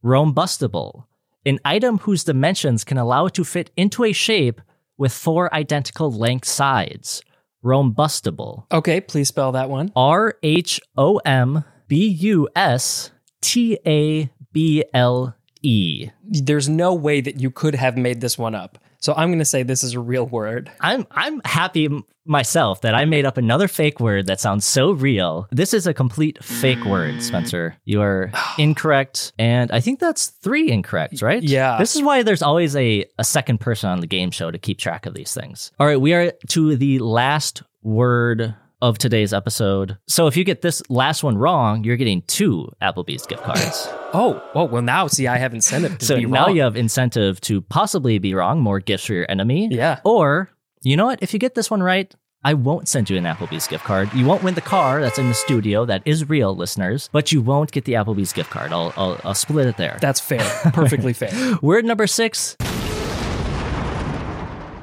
[0.03, 1.05] Rhombustable.
[1.45, 4.59] An item whose dimensions can allow it to fit into a shape
[4.97, 7.23] with four identical length sides.
[7.63, 8.65] Rhombustable.
[8.71, 9.91] Okay, please spell that one.
[9.95, 16.09] R H O M B U S T A B L E.
[16.23, 18.77] There's no way that you could have made this one up.
[19.01, 20.69] So I'm going to say this is a real word.
[20.81, 21.89] I'm I'm happy
[22.25, 25.47] myself that I made up another fake word that sounds so real.
[25.51, 27.77] This is a complete fake word, Spencer.
[27.85, 31.41] You are incorrect, and I think that's three incorrect, right?
[31.41, 31.77] Yeah.
[31.77, 34.77] This is why there's always a a second person on the game show to keep
[34.77, 35.71] track of these things.
[35.79, 39.97] All right, we are to the last word of today's episode.
[40.07, 43.87] So if you get this last one wrong, you're getting two Applebee's gift cards.
[44.11, 46.55] Oh, oh well now see I have incentive to So be now wrong.
[46.55, 49.67] you have incentive to possibly be wrong, more gifts for your enemy.
[49.69, 49.99] Yeah.
[50.03, 50.49] Or,
[50.81, 51.21] you know what?
[51.21, 52.11] If you get this one right,
[52.43, 54.11] I won't send you an Applebee's gift card.
[54.15, 57.39] You won't win the car that's in the studio that is real, listeners, but you
[57.39, 58.71] won't get the Applebee's gift card.
[58.73, 59.99] I'll, I'll, I'll split it there.
[60.01, 60.39] That's fair.
[60.73, 61.57] Perfectly fair.
[61.61, 62.57] Word number six.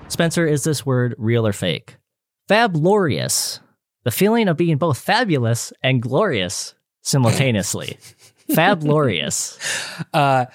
[0.06, 1.96] Spencer, is this word real or fake?
[2.48, 3.58] Fablorious.
[4.06, 7.98] The feeling of being both fabulous and glorious simultaneously.
[8.50, 9.58] Fablorious.
[10.14, 10.46] Uh,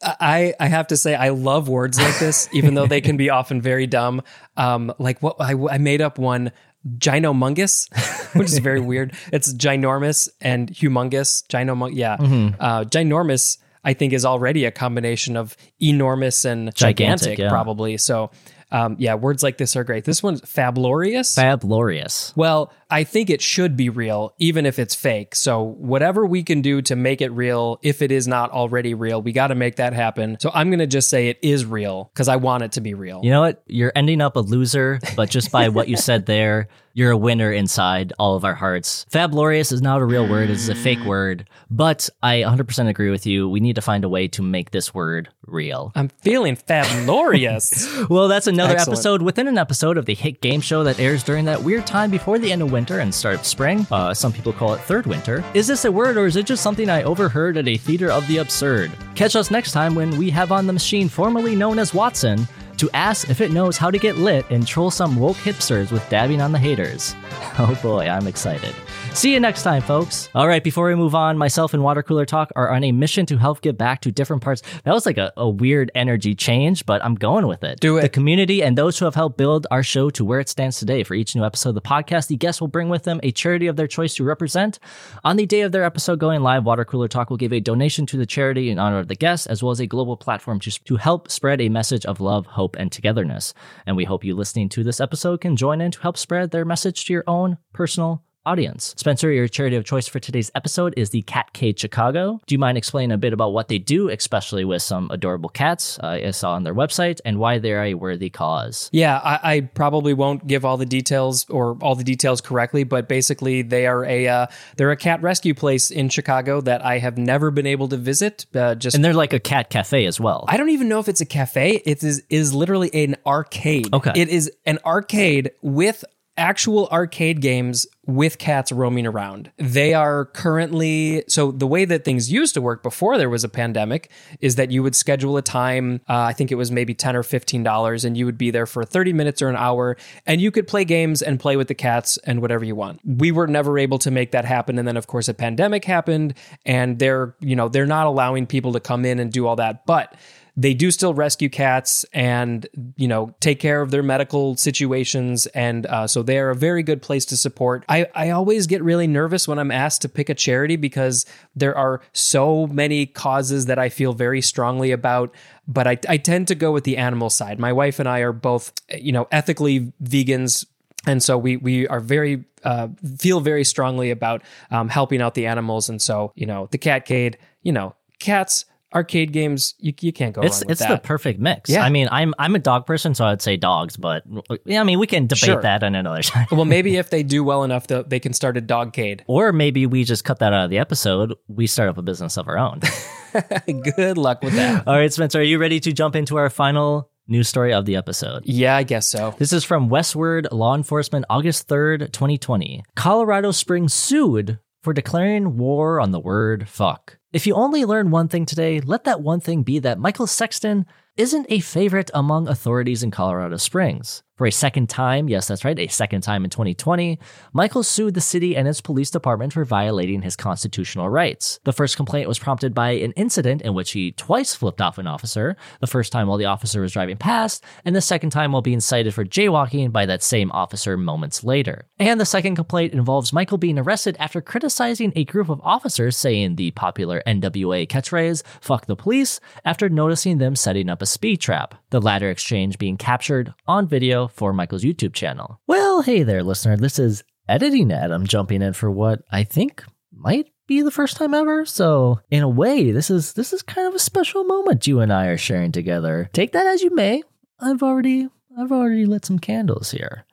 [0.00, 3.28] I I have to say I love words like this, even though they can be
[3.28, 4.22] often very dumb.
[4.56, 6.52] Um, like what I, I made up one
[6.98, 7.88] ginormous,
[8.36, 9.12] which is very weird.
[9.32, 11.44] It's ginormous and humongous.
[11.48, 12.14] Ginomung, yeah.
[12.14, 17.48] Uh, ginormous, I think, is already a combination of enormous and Gigantic, gigantic, yeah.
[17.48, 17.96] probably.
[17.96, 18.30] So,
[18.70, 20.04] um, yeah, words like this are great.
[20.04, 21.36] This one's fablorious.
[21.36, 22.36] Fablorious.
[22.36, 25.34] Well, I think it should be real, even if it's fake.
[25.34, 29.22] So, whatever we can do to make it real, if it is not already real,
[29.22, 30.36] we got to make that happen.
[30.40, 32.94] So, I'm going to just say it is real because I want it to be
[32.94, 33.20] real.
[33.22, 33.62] You know what?
[33.66, 37.52] You're ending up a loser, but just by what you said there, you're a winner
[37.52, 39.06] inside all of our hearts.
[39.12, 43.26] Fablorious is not a real word, it's a fake word, but I 100% agree with
[43.26, 43.48] you.
[43.48, 45.92] We need to find a way to make this word real.
[45.94, 47.88] I'm feeling fablorious.
[48.10, 48.98] Well, that's another Excellent.
[48.98, 52.10] episode within an episode of the hit game show that airs during that weird time
[52.10, 53.86] before the end of winter and start of spring.
[53.90, 55.44] Uh, some people call it third winter.
[55.54, 58.26] Is this a word or is it just something I overheard at a theater of
[58.26, 58.90] the absurd?
[59.14, 62.90] Catch us next time when we have on the machine formerly known as Watson to
[62.94, 66.40] ask if it knows how to get lit and troll some woke hipsters with dabbing
[66.40, 67.14] on the haters.
[67.58, 68.74] Oh boy, I'm excited.
[69.12, 70.30] See you next time, folks.
[70.34, 73.26] All right, before we move on, myself and Water Cooler Talk are on a mission
[73.26, 74.62] to help get back to different parts.
[74.84, 77.80] That was like a, a weird energy change, but I'm going with it.
[77.80, 78.02] Do it.
[78.02, 81.02] The community and those who have helped build our show to where it stands today.
[81.02, 83.66] For each new episode of the podcast, the guests will bring with them a charity
[83.66, 84.78] of their choice to represent.
[85.22, 88.06] On the day of their episode going live, Water Cooler Talk will give a donation
[88.06, 90.84] to the charity in honor of the guests, as well as a global platform to,
[90.84, 93.52] to help spread a message of love, hope, and togetherness.
[93.84, 96.64] And we hope you listening to this episode can join in to help spread their
[96.64, 98.94] message to your own personal audience.
[98.96, 102.40] Spencer, your charity of choice for today's episode is the Catcade Chicago.
[102.46, 105.98] Do you mind explaining a bit about what they do, especially with some adorable cats
[106.02, 108.88] uh, I saw on their website, and why they're a worthy cause?
[108.92, 113.08] Yeah, I, I probably won't give all the details or all the details correctly, but
[113.08, 117.18] basically they are a uh, they're a cat rescue place in Chicago that I have
[117.18, 118.46] never been able to visit.
[118.54, 120.44] Uh, just And they're like a cat cafe as well.
[120.48, 121.82] I don't even know if it's a cafe.
[121.84, 123.92] It is is literally an arcade.
[123.92, 124.12] Okay.
[124.14, 126.04] It is an arcade with
[126.36, 129.50] actual arcade games with cats roaming around.
[129.56, 133.48] They are currently so the way that things used to work before there was a
[133.48, 137.14] pandemic is that you would schedule a time, uh, I think it was maybe 10
[137.14, 140.40] or 15 dollars and you would be there for 30 minutes or an hour and
[140.40, 143.00] you could play games and play with the cats and whatever you want.
[143.04, 146.34] We were never able to make that happen and then of course a pandemic happened
[146.64, 149.86] and they're, you know, they're not allowing people to come in and do all that.
[149.86, 150.14] But
[150.56, 155.46] they do still rescue cats and you know take care of their medical situations.
[155.48, 157.84] And uh, so they are a very good place to support.
[157.88, 161.76] I, I always get really nervous when i'm asked to pick a charity because there
[161.76, 165.34] are so many causes that i feel very strongly about
[165.70, 167.60] but I, I tend to go with the animal side.
[167.60, 170.66] My wife and i are both you know ethically vegans.
[171.06, 175.46] And so we we are very uh, feel very strongly about um, helping out the
[175.46, 175.88] animals.
[175.88, 180.40] And so you know the catcade you know cats arcade games you, you can't go
[180.42, 181.70] It's wrong it's that the perfect mix.
[181.70, 181.84] Yeah.
[181.84, 184.24] I mean, I'm I'm a dog person, so I'd say dogs, but
[184.64, 185.62] yeah, I mean, we can debate Sure.
[185.62, 186.46] that on another time.
[186.50, 189.86] well maybe if they do well enough that they can start a dogcade Or maybe
[189.86, 191.34] we just cut that out of the episode.
[191.48, 192.80] We start up a business of our own.
[193.96, 197.10] good luck with that All right, Spencer, are you ready to jump into our final
[197.28, 198.42] news story of the episode?
[198.44, 202.82] yeah i guess so This is from Westword Law Enforcement, August 3rd, 2020.
[202.96, 207.18] Colorado Springs sued for declaring war on the word fuck.
[207.32, 210.86] If you only learn one thing today, let that one thing be that Michael Sexton
[211.16, 214.22] isn't a favorite among authorities in Colorado Springs.
[214.40, 217.18] For a second time, yes, that's right, a second time in 2020,
[217.52, 221.60] Michael sued the city and its police department for violating his constitutional rights.
[221.64, 225.06] The first complaint was prompted by an incident in which he twice flipped off an
[225.06, 228.62] officer, the first time while the officer was driving past, and the second time while
[228.62, 231.84] being cited for jaywalking by that same officer moments later.
[231.98, 236.56] And the second complaint involves Michael being arrested after criticizing a group of officers saying
[236.56, 241.74] the popular NWA catchphrase, fuck the police, after noticing them setting up a speed trap.
[241.90, 245.60] The latter exchange being captured on video for Michael's YouTube channel.
[245.66, 246.76] Well, hey there, listener.
[246.76, 248.10] This is Editing Ed.
[248.10, 251.64] I'm jumping in for what I think might be the first time ever.
[251.66, 255.12] So in a way, this is this is kind of a special moment you and
[255.12, 256.30] I are sharing together.
[256.32, 257.22] Take that as you may.
[257.58, 260.24] I've already I've already lit some candles here.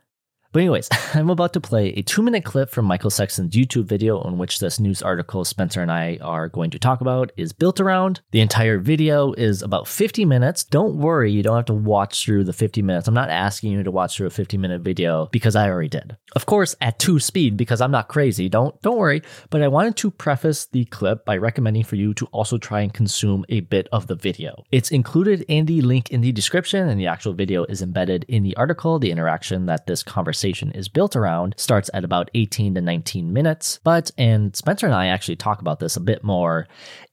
[0.51, 4.19] But, anyways, I'm about to play a two minute clip from Michael Sexton's YouTube video
[4.19, 7.79] on which this news article Spencer and I are going to talk about is built
[7.79, 8.21] around.
[8.31, 10.63] The entire video is about 50 minutes.
[10.63, 13.07] Don't worry, you don't have to watch through the 50 minutes.
[13.07, 16.15] I'm not asking you to watch through a 50 minute video because I already did.
[16.35, 18.49] Of course, at two speed because I'm not crazy.
[18.49, 19.21] Don't don't worry.
[19.49, 22.93] But I wanted to preface the clip by recommending for you to also try and
[22.93, 24.63] consume a bit of the video.
[24.71, 28.43] It's included in the link in the description, and the actual video is embedded in
[28.43, 28.99] the article.
[28.99, 30.36] The interaction that this conversation
[30.71, 33.79] is built around starts at about 18 to 19 minutes.
[33.83, 36.67] But, and Spencer and I actually talk about this a bit more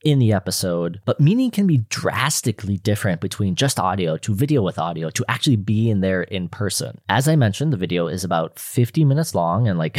[0.05, 4.79] in the episode, but meaning can be drastically different between just audio to video with
[4.79, 7.01] audio to actually being there in person.
[7.09, 9.99] As I mentioned, the video is about 50 minutes long and like,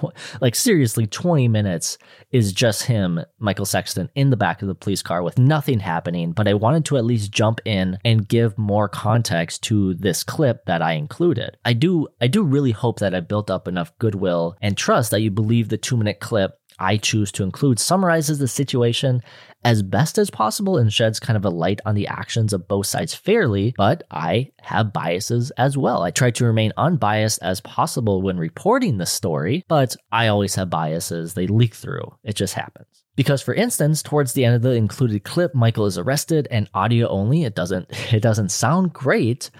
[0.40, 1.98] like seriously, 20 minutes
[2.30, 6.32] is just him, Michael Sexton, in the back of the police car with nothing happening.
[6.32, 10.66] But I wanted to at least jump in and give more context to this clip
[10.66, 11.56] that I included.
[11.64, 15.20] I do, I do really hope that I built up enough goodwill and trust that
[15.20, 19.22] you believe the two minute clip I choose to include summarizes the situation
[19.64, 22.86] as best as possible and sheds kind of a light on the actions of both
[22.86, 26.02] sides fairly, but I have biases as well.
[26.02, 30.70] I try to remain unbiased as possible when reporting the story, but I always have
[30.70, 31.34] biases.
[31.34, 32.14] They leak through.
[32.22, 33.04] It just happens.
[33.16, 37.08] Because for instance, towards the end of the included clip, Michael is arrested and audio
[37.08, 37.44] only.
[37.44, 39.50] It doesn't it doesn't sound great,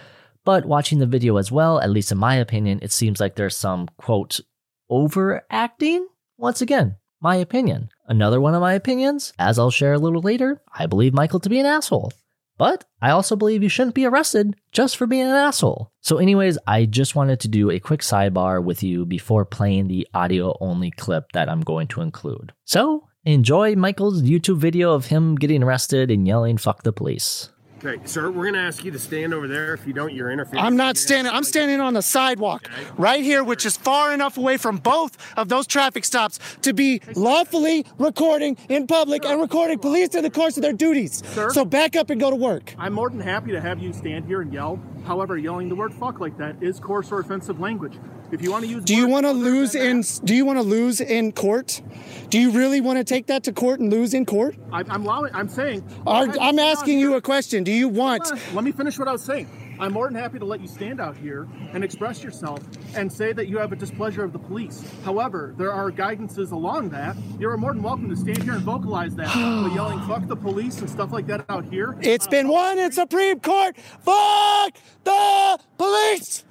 [0.45, 3.57] but watching the video as well, at least in my opinion, it seems like there's
[3.57, 4.41] some quote
[4.89, 6.07] overacting.
[6.39, 7.89] Once again, my opinion.
[8.07, 11.49] Another one of my opinions, as I'll share a little later, I believe Michael to
[11.49, 12.13] be an asshole.
[12.59, 15.93] But I also believe you shouldn't be arrested just for being an asshole.
[16.01, 20.09] So, anyways, I just wanted to do a quick sidebar with you before playing the
[20.15, 22.53] audio only clip that I'm going to include.
[22.65, 27.51] So, enjoy Michael's YouTube video of him getting arrested and yelling, fuck the police.
[27.85, 29.75] Okay, sir, we're gonna ask you to stand over there.
[29.75, 30.65] If you don't, you're interfering.
[30.65, 31.31] I'm not standing.
[31.33, 35.51] I'm standing on the sidewalk right here, which is far enough away from both of
[35.51, 40.57] those traffic stops to be lawfully recording in public and recording police in the course
[40.57, 41.23] of their duties.
[41.35, 41.51] Sir?
[41.51, 42.75] So back up and go to work.
[42.79, 44.81] I'm more than happy to have you stand here and yell.
[45.07, 47.95] However, yelling the word "fuck" like that is coarse or offensive language.
[48.33, 50.01] If you want to use, Do you want to lose in?
[50.01, 51.81] that- Do you want to lose in court?
[52.29, 54.57] Do you really want to take that to court and lose in court?
[54.73, 55.33] I'm, I'm allowing.
[55.33, 55.85] I'm saying.
[56.07, 57.63] Are- I'm asking you a question.
[57.63, 58.29] Do you want?
[58.53, 59.47] Let me finish what I was saying.
[59.79, 62.61] I'm more than happy to let you stand out here and express yourself
[62.95, 64.83] and say that you have a displeasure of the police.
[65.05, 67.17] However, there are guidances along that.
[67.39, 69.27] You're more than welcome to stand here and vocalize that.
[69.35, 71.97] but yelling "fuck the police" and stuff like that out here.
[72.01, 73.77] It's uh, been uh, won in Supreme Court.
[74.01, 74.75] Fuck
[75.05, 76.45] the police.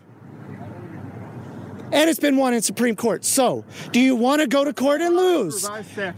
[1.96, 3.24] And it's been won in Supreme Court.
[3.24, 5.66] So, do you want to go to court and lose?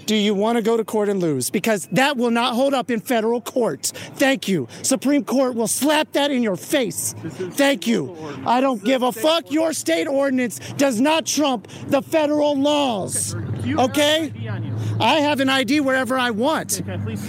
[0.08, 1.52] Do you want to go to court and lose?
[1.52, 3.92] Because that will not hold up in federal court.
[4.16, 4.68] Thank you.
[4.82, 7.14] Supreme Court will slap that in your face.
[7.52, 8.18] Thank you.
[8.44, 9.52] I don't give a fuck.
[9.52, 13.36] Your state ordinance does not trump the federal laws.
[13.68, 14.34] Okay?
[15.00, 16.82] I have an ID wherever I want.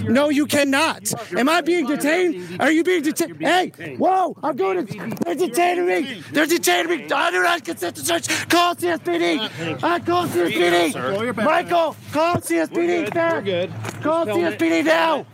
[0.08, 1.12] No, you cannot.
[1.32, 2.60] Am I being detained?
[2.60, 3.40] Are you being detained?
[3.40, 5.16] Hey, whoa, I'm going to.
[5.24, 6.22] They're detaining me.
[6.32, 7.12] They're detaining me.
[7.12, 8.28] I do not consent to search.
[8.48, 9.82] Call CSPD.
[9.82, 11.36] I uh, call Roll your CSPD.
[11.36, 11.44] back.
[11.44, 13.14] Michael, call CSPD.
[13.14, 13.40] now.
[13.40, 13.72] good.
[14.02, 14.58] Call Just film it.
[14.58, 15.26] CSPD now.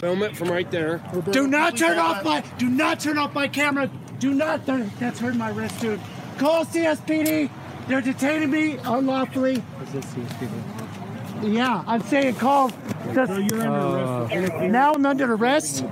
[0.00, 1.02] Film it from right there.
[1.30, 2.40] Do not turn off my.
[2.58, 3.90] Do not turn off my camera.
[4.18, 4.66] Do not.
[4.66, 6.00] That's hurting my wrist, dude.
[6.38, 7.50] Call CSPD.
[7.88, 9.62] They're detaining me unlawfully.
[11.42, 12.70] Yeah, I'm saying call.
[13.14, 14.52] Just, you're under arrest.
[14.52, 15.84] Uh, now I'm under arrest.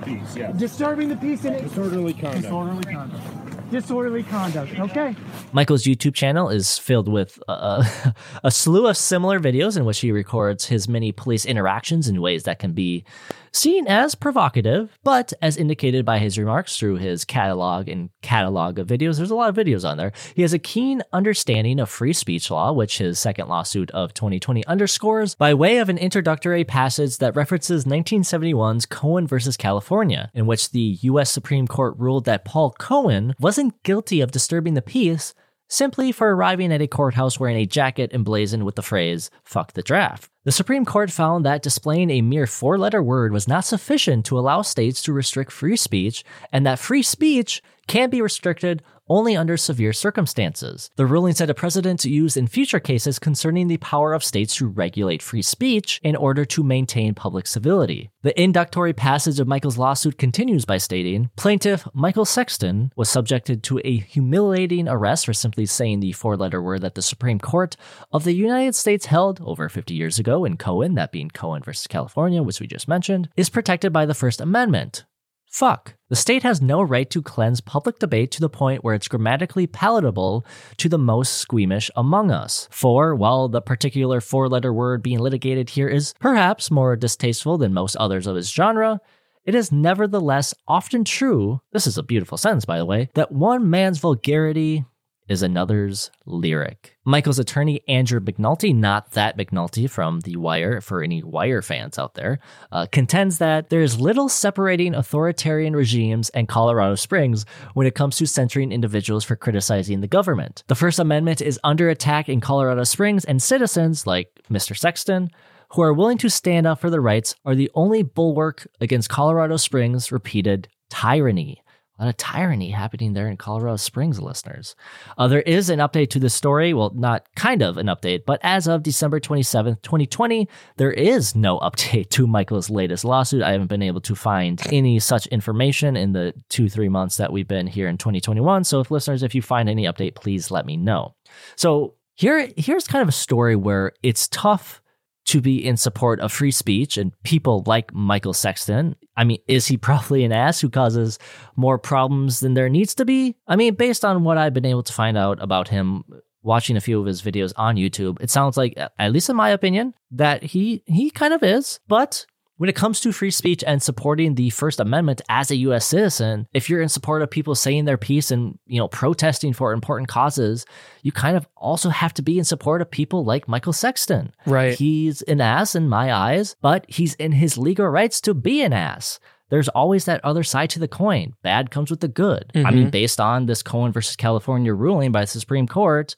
[0.56, 2.42] Disturbing the peace Disorderly conduct.
[2.42, 3.22] disorderly conduct.
[3.70, 4.78] Disorderly conduct.
[4.78, 5.14] Okay.
[5.52, 7.84] Michael's YouTube channel is filled with uh,
[8.44, 12.44] a slew of similar videos in which he records his many police interactions in ways
[12.44, 13.04] that can be
[13.52, 18.86] seen as provocative, but as indicated by his remarks through his catalog and catalog of
[18.86, 20.12] videos, there's a lot of videos on there.
[20.34, 24.64] He has a keen understanding of free speech law, which his second lawsuit of 2020
[24.66, 30.70] underscores by way of an introductory passage that references 1971's Cohen versus California, in which
[30.70, 31.30] the U.S.
[31.30, 35.34] Supreme Court ruled that Paul Cohen was wasn't guilty of disturbing the peace
[35.68, 39.82] simply for arriving at a courthouse wearing a jacket emblazoned with the phrase, fuck the
[39.82, 40.30] draft.
[40.48, 44.38] The Supreme Court found that displaying a mere four letter word was not sufficient to
[44.38, 49.56] allow states to restrict free speech, and that free speech can be restricted only under
[49.56, 50.90] severe circumstances.
[50.96, 54.56] The ruling set a precedent to use in future cases concerning the power of states
[54.56, 58.10] to regulate free speech in order to maintain public civility.
[58.22, 63.80] The inductory passage of Michael's lawsuit continues by stating Plaintiff Michael Sexton was subjected to
[63.84, 67.76] a humiliating arrest for simply saying the four letter word that the Supreme Court
[68.12, 71.86] of the United States held over 50 years ago in Cohen, that being Cohen versus
[71.86, 75.04] California, which we just mentioned, is protected by the First Amendment.
[75.50, 75.94] Fuck.
[76.08, 79.66] The state has no right to cleanse public debate to the point where it's grammatically
[79.66, 80.44] palatable
[80.76, 82.68] to the most squeamish among us.
[82.70, 87.74] For, while the particular four letter word being litigated here is perhaps more distasteful than
[87.74, 89.00] most others of its genre,
[89.44, 93.70] it is nevertheless often true, this is a beautiful sentence by the way, that one
[93.70, 94.84] man's vulgarity
[95.28, 96.96] is another's lyric.
[97.04, 102.14] Michael's attorney, Andrew McNulty, not that McNulty from The Wire, for any Wire fans out
[102.14, 102.38] there,
[102.72, 108.16] uh, contends that there is little separating authoritarian regimes and Colorado Springs when it comes
[108.16, 110.64] to censoring individuals for criticizing the government.
[110.68, 114.76] The First Amendment is under attack in Colorado Springs, and citizens like Mr.
[114.76, 115.30] Sexton,
[115.72, 119.56] who are willing to stand up for their rights, are the only bulwark against Colorado
[119.56, 121.62] Springs' repeated tyranny.
[121.98, 124.76] A lot of tyranny happening there in Colorado Springs, listeners.
[125.16, 126.72] Uh, there is an update to this story.
[126.72, 131.58] Well, not kind of an update, but as of December 27th, 2020, there is no
[131.60, 133.42] update to Michael's latest lawsuit.
[133.42, 137.32] I haven't been able to find any such information in the two, three months that
[137.32, 138.62] we've been here in 2021.
[138.62, 141.16] So, if listeners, if you find any update, please let me know.
[141.56, 144.82] So, here, here's kind of a story where it's tough
[145.28, 148.96] to be in support of free speech and people like Michael Sexton.
[149.16, 151.18] I mean, is he probably an ass who causes
[151.56, 153.36] more problems than there needs to be?
[153.46, 156.04] I mean, based on what I've been able to find out about him
[156.42, 159.50] watching a few of his videos on YouTube, it sounds like at least in my
[159.50, 162.24] opinion that he he kind of is, but
[162.58, 166.46] when it comes to free speech and supporting the First Amendment as a US citizen,
[166.52, 170.08] if you're in support of people saying their piece and, you know, protesting for important
[170.08, 170.66] causes,
[171.02, 174.32] you kind of also have to be in support of people like Michael Sexton.
[174.44, 174.74] Right.
[174.74, 178.72] He's an ass in my eyes, but he's in his legal rights to be an
[178.72, 179.20] ass.
[179.50, 181.34] There's always that other side to the coin.
[181.42, 182.50] Bad comes with the good.
[182.54, 182.90] I mean, mm-hmm.
[182.90, 186.16] based on this Cohen versus California ruling by the Supreme Court,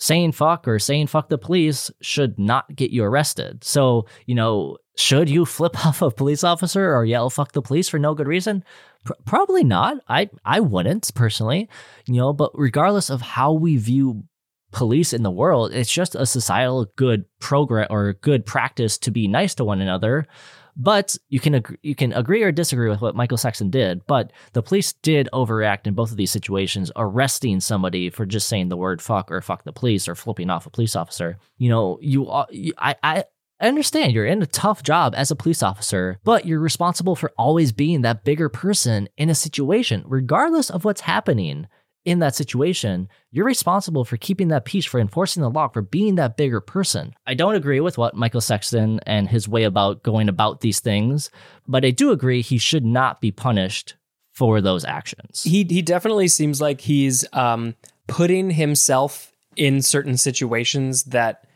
[0.00, 3.62] saying fuck or saying fuck the police should not get you arrested.
[3.62, 7.88] So, you know, should you flip off a police officer or yell fuck the police
[7.88, 8.64] for no good reason?
[9.04, 9.98] Pr- probably not.
[10.08, 11.68] I I wouldn't personally,
[12.06, 14.24] you know, but regardless of how we view
[14.72, 19.28] police in the world, it's just a societal good program or good practice to be
[19.28, 20.26] nice to one another.
[20.76, 24.62] But you can you can agree or disagree with what Michael Sexton did, but the
[24.62, 29.02] police did overreact in both of these situations, arresting somebody for just saying the word
[29.02, 31.38] "fuck" or "fuck the police" or flipping off a police officer.
[31.58, 33.24] You know, you, I.
[33.62, 37.30] I understand you're in a tough job as a police officer, but you're responsible for
[37.36, 41.68] always being that bigger person in a situation, regardless of what's happening
[42.04, 46.14] in that situation, you're responsible for keeping that peace, for enforcing the law, for being
[46.14, 47.14] that bigger person.
[47.26, 51.30] I don't agree with what Michael Sexton and his way about going about these things,
[51.68, 53.96] but I do agree he should not be punished
[54.32, 55.42] for those actions.
[55.42, 57.74] He he definitely seems like he's um,
[58.06, 61.46] putting himself in certain situations that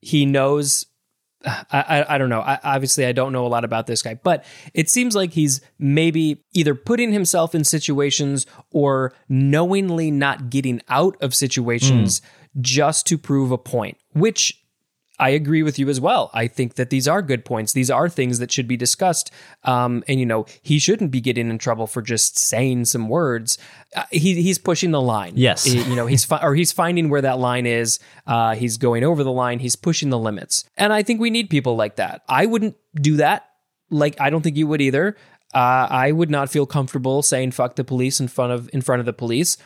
[0.00, 0.86] he knows.
[1.44, 2.40] I, I, I don't know.
[2.40, 5.60] I, obviously, I don't know a lot about this guy, but it seems like he's
[5.78, 12.60] maybe either putting himself in situations or knowingly not getting out of situations hmm.
[12.60, 14.59] just to prove a point, which
[15.20, 16.30] I agree with you as well.
[16.34, 17.72] I think that these are good points.
[17.72, 19.30] These are things that should be discussed.
[19.64, 23.58] Um, and you know, he shouldn't be getting in trouble for just saying some words.
[23.94, 25.34] Uh, he he's pushing the line.
[25.36, 25.64] Yes.
[25.64, 27.98] He- you know, he's fi- or he's finding where that line is.
[28.26, 29.58] Uh, he's going over the line.
[29.60, 30.64] He's pushing the limits.
[30.76, 32.22] And I think we need people like that.
[32.28, 33.46] I wouldn't do that.
[33.90, 35.16] Like I don't think you would either.
[35.52, 39.00] Uh, I would not feel comfortable saying "fuck the police" in front of in front
[39.00, 39.56] of the police.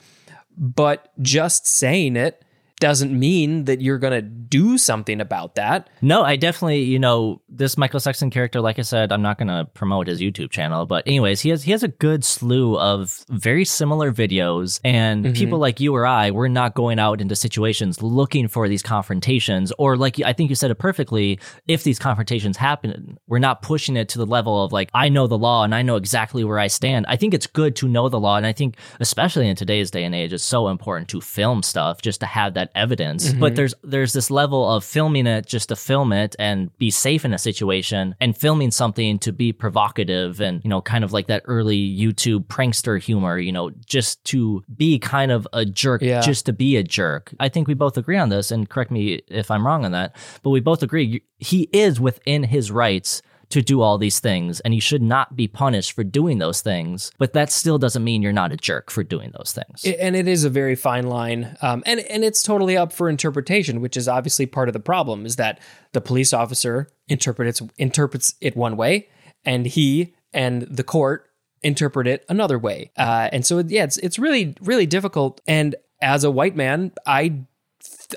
[0.56, 2.43] But just saying it
[2.84, 5.88] doesn't mean that you're going to do something about that.
[6.02, 9.48] No, I definitely, you know, this Michael Sexton character, like I said, I'm not going
[9.48, 13.24] to promote his YouTube channel, but anyways, he has he has a good slew of
[13.30, 15.32] very similar videos and mm-hmm.
[15.32, 19.72] people like you or I, we're not going out into situations looking for these confrontations
[19.78, 23.96] or like I think you said it perfectly, if these confrontations happen, we're not pushing
[23.96, 26.58] it to the level of like I know the law and I know exactly where
[26.58, 27.06] I stand.
[27.08, 30.04] I think it's good to know the law and I think especially in today's day
[30.04, 33.32] and age it's so important to film stuff just to have that evidence.
[33.32, 33.54] But mm-hmm.
[33.56, 37.32] there's there's this level of filming it just to film it and be safe in
[37.32, 41.42] a situation, and filming something to be provocative and you know kind of like that
[41.46, 43.38] early YouTube prankster humor.
[43.38, 46.20] You know, just to be kind of a jerk, Yeah.
[46.20, 47.32] just to be a jerk.
[47.40, 50.16] I think we both agree on this, and correct me if I'm wrong on that.
[50.42, 54.74] But we both agree he is within his rights to do all these things and
[54.74, 58.32] you should not be punished for doing those things but that still doesn't mean you're
[58.32, 59.82] not a jerk for doing those things.
[59.86, 63.08] I- and it is a very fine line um, and and it's totally up for
[63.08, 65.60] interpretation which is obviously part of the problem is that
[65.92, 69.08] the police officer interprets interprets it one way
[69.44, 71.30] and he and the court
[71.62, 72.90] interpret it another way.
[72.96, 77.32] Uh, and so yeah it's it's really really difficult and as a white man i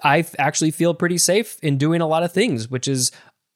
[0.03, 3.11] i actually feel pretty safe in doing a lot of things which is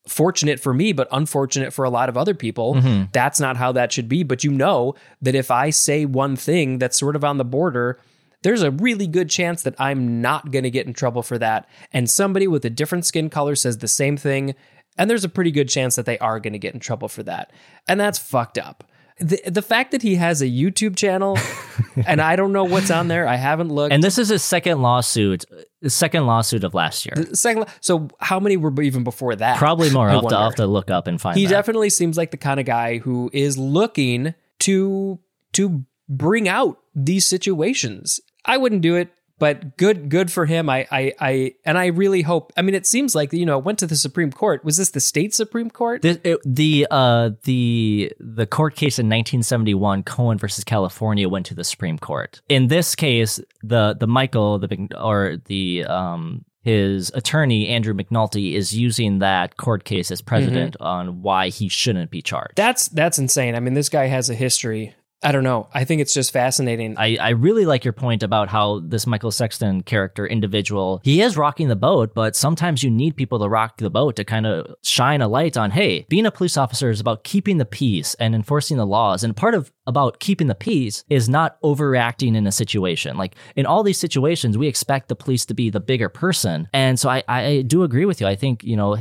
[0.07, 2.75] fortunate for me, but unfortunate for a lot of other people.
[2.75, 3.05] Mm-hmm.
[3.11, 4.23] That's not how that should be.
[4.23, 7.99] But you know that if I say one thing that's sort of on the border,
[8.43, 11.69] there's a really good chance that I'm not going to get in trouble for that.
[11.93, 14.55] And somebody with a different skin color says the same thing.
[14.97, 17.23] And there's a pretty good chance that they are going to get in trouble for
[17.23, 17.51] that.
[17.87, 18.83] And that's fucked up.
[19.22, 21.38] The, the fact that he has a YouTube channel
[22.07, 23.93] and I don't know what's on there, I haven't looked.
[23.93, 25.45] and this is his second lawsuit
[25.82, 29.57] his second lawsuit of last year Second, so how many were even before that?
[29.57, 31.51] probably more i'll have, to, I'll have to look up and find he that.
[31.51, 35.19] definitely seems like the kind of guy who is looking to
[35.53, 38.19] to bring out these situations.
[38.45, 39.09] I wouldn't do it,
[39.41, 40.69] but good good for him.
[40.69, 42.53] I I I and I really hope.
[42.55, 44.63] I mean, it seems like you know it went to the Supreme Court.
[44.63, 46.03] Was this the state Supreme Court?
[46.03, 51.55] The, it- the uh the the court case in 1971 Cohen versus California went to
[51.55, 52.39] the Supreme Court.
[52.49, 58.77] In this case, the the Michael the or the um his attorney Andrew McNulty is
[58.77, 62.55] using that court case as precedent on why he shouldn't be charged.
[62.55, 63.55] That's that's insane.
[63.55, 64.93] I mean, this guy has a history.
[65.24, 65.69] I don't know.
[65.72, 66.97] I think it's just fascinating.
[66.97, 71.38] I, I really like your point about how this Michael Sexton character individual, he is
[71.38, 74.74] rocking the boat, but sometimes you need people to rock the boat to kind of
[74.82, 78.34] shine a light on, hey, being a police officer is about keeping the peace and
[78.34, 79.24] enforcing the laws.
[79.24, 83.15] And part of about keeping the peace is not overreacting in a situation.
[83.17, 86.67] Like in all these situations, we expect the police to be the bigger person.
[86.74, 88.28] And so I, I do agree with you.
[88.28, 88.97] I think, you know,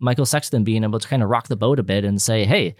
[0.00, 2.74] Michael Sexton being able to kind of rock the boat a bit and say, hey,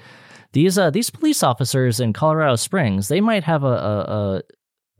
[0.52, 4.42] these uh, these police officers in Colorado Springs, they might have a a,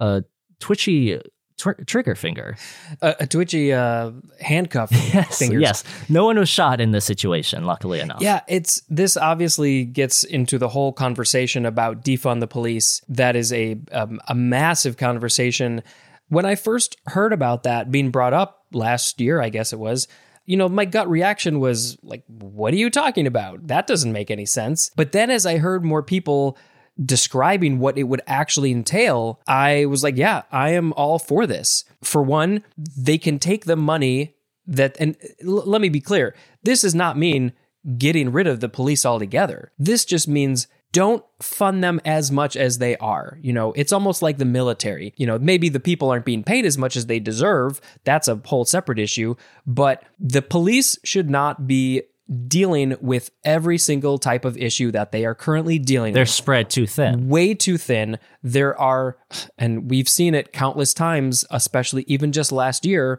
[0.01, 0.24] a, a
[0.61, 1.20] twitchy
[1.59, 2.57] tr- trigger finger.
[3.03, 5.61] a, a twitchy uh, handcuff Yes, fingers.
[5.61, 5.84] yes.
[6.09, 8.20] No one was shot in this situation, luckily enough.
[8.22, 13.03] Yeah, it's this obviously gets into the whole conversation about defund the police.
[13.09, 15.82] That is a um, a massive conversation.
[16.28, 20.07] When I first heard about that being brought up last year, I guess it was,
[20.51, 23.68] you know, my gut reaction was like, what are you talking about?
[23.68, 24.90] That doesn't make any sense.
[24.96, 26.59] But then as I heard more people
[27.03, 31.84] describing what it would actually entail, I was like, yeah, I am all for this.
[32.03, 34.34] For one, they can take the money
[34.66, 36.34] that, and l- let me be clear,
[36.64, 37.53] this does not mean
[37.96, 39.70] getting rid of the police altogether.
[39.78, 43.38] This just means don't fund them as much as they are.
[43.41, 45.14] You know, it's almost like the military.
[45.16, 47.80] You know, maybe the people aren't being paid as much as they deserve.
[48.05, 49.36] That's a whole separate issue.
[49.66, 52.03] But the police should not be
[52.47, 56.70] dealing with every single type of issue that they are currently dealing They're with spread
[56.70, 57.28] too thin.
[57.28, 58.18] way too thin.
[58.43, 59.16] There are,
[59.59, 63.18] and we've seen it countless times, especially even just last year,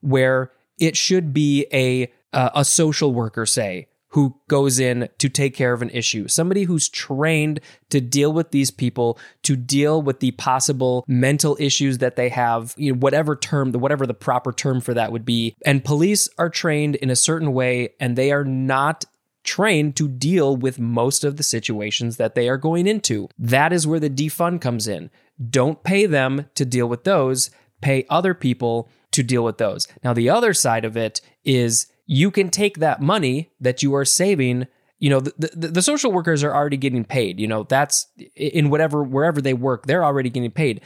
[0.00, 5.54] where it should be a uh, a social worker, say, who goes in to take
[5.54, 10.20] care of an issue, somebody who's trained to deal with these people, to deal with
[10.20, 14.80] the possible mental issues that they have, you know, whatever term, whatever the proper term
[14.80, 15.54] for that would be.
[15.64, 19.04] And police are trained in a certain way, and they are not
[19.42, 23.28] trained to deal with most of the situations that they are going into.
[23.38, 25.10] That is where the defund comes in.
[25.50, 27.50] Don't pay them to deal with those,
[27.80, 29.86] pay other people to deal with those.
[30.02, 34.04] Now, the other side of it is you can take that money that you are
[34.04, 34.66] saving.
[34.98, 37.38] You know, the, the, the social workers are already getting paid.
[37.38, 40.80] You know, that's in whatever, wherever they work, they're already getting paid.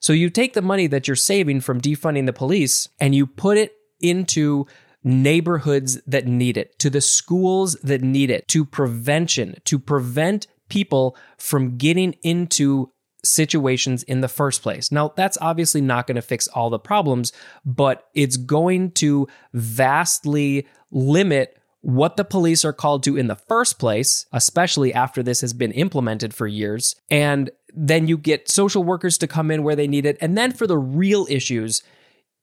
[0.00, 3.56] So you take the money that you're saving from defunding the police and you put
[3.56, 4.66] it into
[5.02, 11.16] neighborhoods that need it, to the schools that need it, to prevention, to prevent people
[11.38, 12.90] from getting into
[13.24, 14.92] situations in the first place.
[14.92, 17.32] Now, that's obviously not going to fix all the problems,
[17.64, 23.78] but it's going to vastly limit what the police are called to in the first
[23.78, 26.96] place, especially after this has been implemented for years.
[27.10, 30.16] And then you get social workers to come in where they need it.
[30.20, 31.82] And then for the real issues,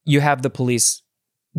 [0.06, 1.02] you have the police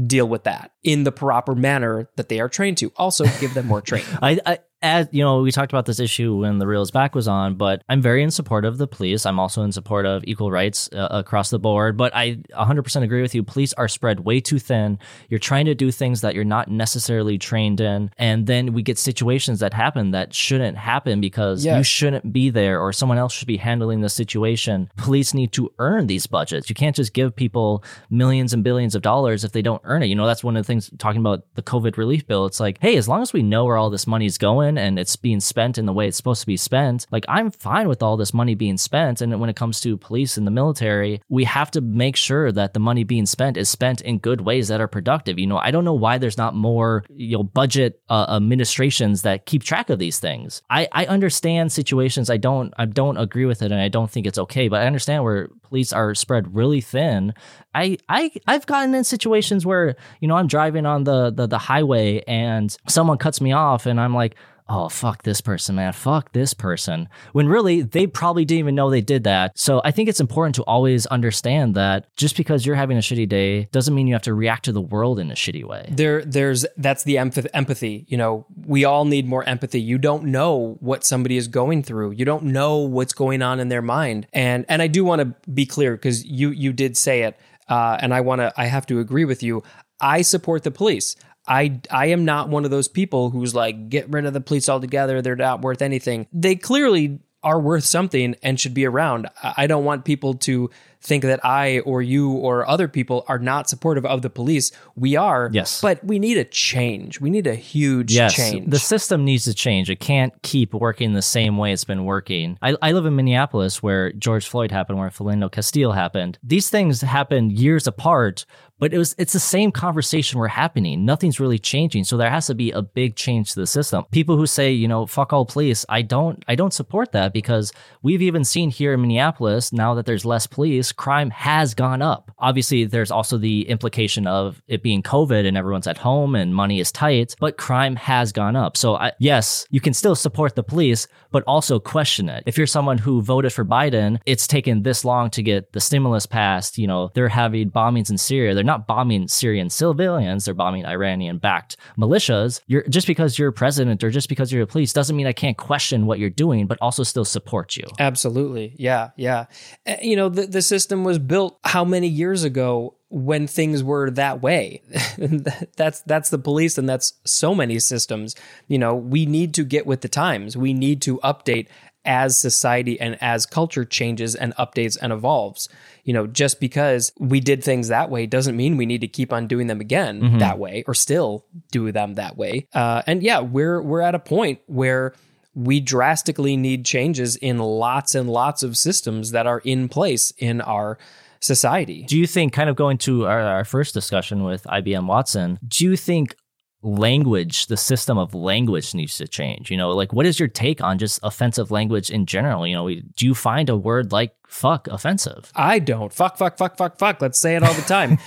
[0.06, 2.92] deal with that in the proper manner that they are trained to.
[2.96, 4.06] Also, give them more training.
[4.22, 7.26] I, I as you know, we talked about this issue when the Reels Back was
[7.26, 9.24] on, but I'm very in support of the police.
[9.24, 11.96] I'm also in support of equal rights uh, across the board.
[11.96, 13.42] But I 100% agree with you.
[13.42, 14.98] Police are spread way too thin.
[15.30, 18.98] You're trying to do things that you're not necessarily trained in, and then we get
[18.98, 23.48] situations that happen that shouldn't happen because you shouldn't be there, or someone else should
[23.48, 24.90] be handling the situation.
[24.96, 26.68] Police need to earn these budgets.
[26.68, 30.06] You can't just give people millions and billions of dollars if they don't earn it.
[30.06, 32.44] You know, that's one of the things talking about the COVID relief bill.
[32.44, 34.98] It's like, hey, as long as we know where all this money is going and
[34.98, 38.02] it's being spent in the way it's supposed to be spent, like I'm fine with
[38.02, 39.20] all this money being spent.
[39.20, 42.74] And when it comes to police and the military, we have to make sure that
[42.74, 45.38] the money being spent is spent in good ways that are productive.
[45.38, 49.46] You know, I don't know why there's not more, you know, budget uh, administrations that
[49.46, 50.62] keep track of these things.
[50.70, 52.30] I, I understand situations.
[52.30, 54.86] I don't, I don't agree with it and I don't think it's okay, but I
[54.86, 57.34] understand where police are spread really thin.
[57.74, 61.58] I, I, I've gotten in situations where, you know, I'm driving on the, the, the
[61.58, 64.36] highway and someone cuts me off and I'm like,
[64.68, 65.92] oh fuck this person man.
[65.92, 67.08] Fuck this person.
[67.32, 69.58] When really they probably didn't even know they did that.
[69.58, 73.28] So i think it's important to always understand that just because you're having a shitty
[73.28, 75.88] day doesn't mean you have to react to the world in a shitty way.
[75.90, 78.04] There there's that's the empathy.
[78.08, 79.80] You know we all need more empathy.
[79.80, 82.12] You don't know what somebody is going through.
[82.12, 84.26] You don't know what's going on in their mind.
[84.32, 87.38] And and i do want to be clear because you you did say it
[87.68, 89.62] uh, and i want to i have to agree with you.
[90.00, 91.16] I support the police
[91.46, 94.68] I, I am not one of those people who's like, get rid of the police
[94.68, 95.20] altogether.
[95.20, 96.26] They're not worth anything.
[96.32, 99.28] They clearly are worth something and should be around.
[99.42, 100.70] I I don't want people to
[101.04, 104.72] think that I or you or other people are not supportive of the police.
[104.96, 105.50] We are.
[105.52, 105.80] Yes.
[105.80, 107.20] But we need a change.
[107.20, 108.70] We need a huge yes change.
[108.70, 112.58] the system needs to change it can't keep working the same way it's been working
[112.62, 117.00] I, I live in minneapolis where george floyd happened where philando castile happened these things
[117.00, 118.46] happened years apart
[118.78, 122.46] but it was it's the same conversation we're happening nothing's really changing so there has
[122.46, 125.46] to be a big change to the system people who say you know fuck all
[125.46, 129.94] police i don't i don't support that because we've even seen here in minneapolis now
[129.94, 132.30] that there's less police crime has gone up.
[132.38, 136.80] Obviously there's also the implication of it being covid and everyone's at home and money
[136.80, 138.76] is tight but crime has gone up.
[138.76, 142.42] So I, yes you can still support the police but also question it.
[142.46, 146.26] If you're someone who voted for biden it's taken this long to get the stimulus
[146.26, 146.78] passed.
[146.78, 148.54] You know they're having bombings in syria.
[148.54, 150.44] They're not bombing syrian civilians.
[150.44, 152.60] They're bombing iranian backed militias.
[152.66, 155.56] You're just because you're president or just because you're a police doesn't mean i can't
[155.56, 157.84] question what you're doing but also still support you.
[157.98, 158.74] Absolutely.
[158.78, 159.10] Yeah.
[159.16, 159.46] Yeah.
[159.86, 164.10] Uh, You know, the, the system was built how many years ago when things were
[164.10, 164.82] that way?
[165.76, 168.34] that's that's the police and that's so many systems.
[168.68, 170.56] You know, we need to get with the times.
[170.56, 171.68] We need to update
[172.04, 175.68] as society and as culture changes and updates and evolves.
[176.04, 179.32] You know, just because we did things that way doesn't mean we need to keep
[179.32, 182.68] on doing them again that way or still do them that way.
[182.74, 185.14] Uh, and yeah, we're we're at a point where
[185.54, 190.60] we drastically need changes in lots and lots of systems that are in place in
[190.60, 190.98] our
[191.40, 192.04] society.
[192.04, 195.84] do you think kind of going to our, our first discussion with ibm watson do
[195.84, 196.34] you think
[196.82, 200.82] language the system of language needs to change you know like what is your take
[200.82, 204.86] on just offensive language in general you know do you find a word like fuck
[204.88, 206.12] offensive I don't.
[206.12, 207.20] Fuck, fuck, fuck, fuck, fuck.
[207.20, 208.18] Let's say it all the time.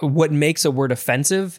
[0.00, 1.58] what makes a word offensive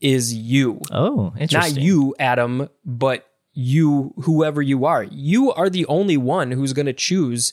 [0.00, 0.80] is you.
[0.92, 1.74] oh interesting.
[1.74, 3.25] Not you, Adam, but
[3.56, 5.04] you, whoever you are.
[5.04, 7.52] You are the only one who's going to choose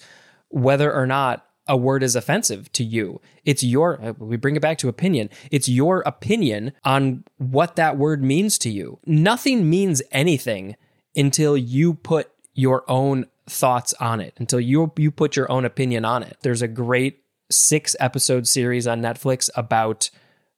[0.49, 3.21] whether or not a word is offensive to you.
[3.45, 5.29] It's your, uh, we bring it back to opinion.
[5.49, 8.99] It's your opinion on what that word means to you.
[9.05, 10.75] Nothing means anything
[11.15, 16.03] until you put your own thoughts on it, until you, you put your own opinion
[16.03, 16.37] on it.
[16.41, 20.09] There's a great six episode series on Netflix about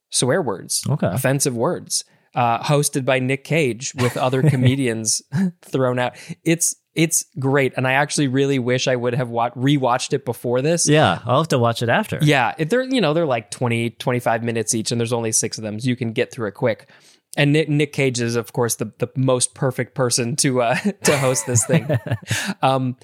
[0.10, 1.08] swear words, Okay.
[1.08, 2.04] offensive words,
[2.36, 5.22] uh, hosted by Nick Cage with other comedians
[5.62, 6.16] thrown out.
[6.44, 10.62] It's it's great, and I actually really wish I would have wa- rewatched it before
[10.62, 10.88] this.
[10.88, 14.44] yeah i'll have to watch it after Yeah, they're you know they're like 20 25
[14.44, 16.90] minutes each and there's only 6 of them so you can get through it quick.
[17.38, 21.18] And Nick, Nick Cage is of course the the most perfect person to uh to
[21.18, 21.86] host this thing.
[22.62, 22.96] um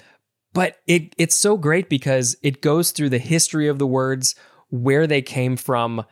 [0.54, 4.34] but it it's so great because it goes through the history of the words,
[4.70, 6.04] where they came from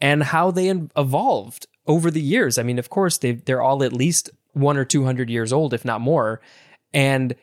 [0.00, 2.58] and how they evolved over the years.
[2.58, 5.84] I mean, of course they they're all at least 1 or 200 years old if
[5.84, 6.40] not more.
[6.92, 7.34] And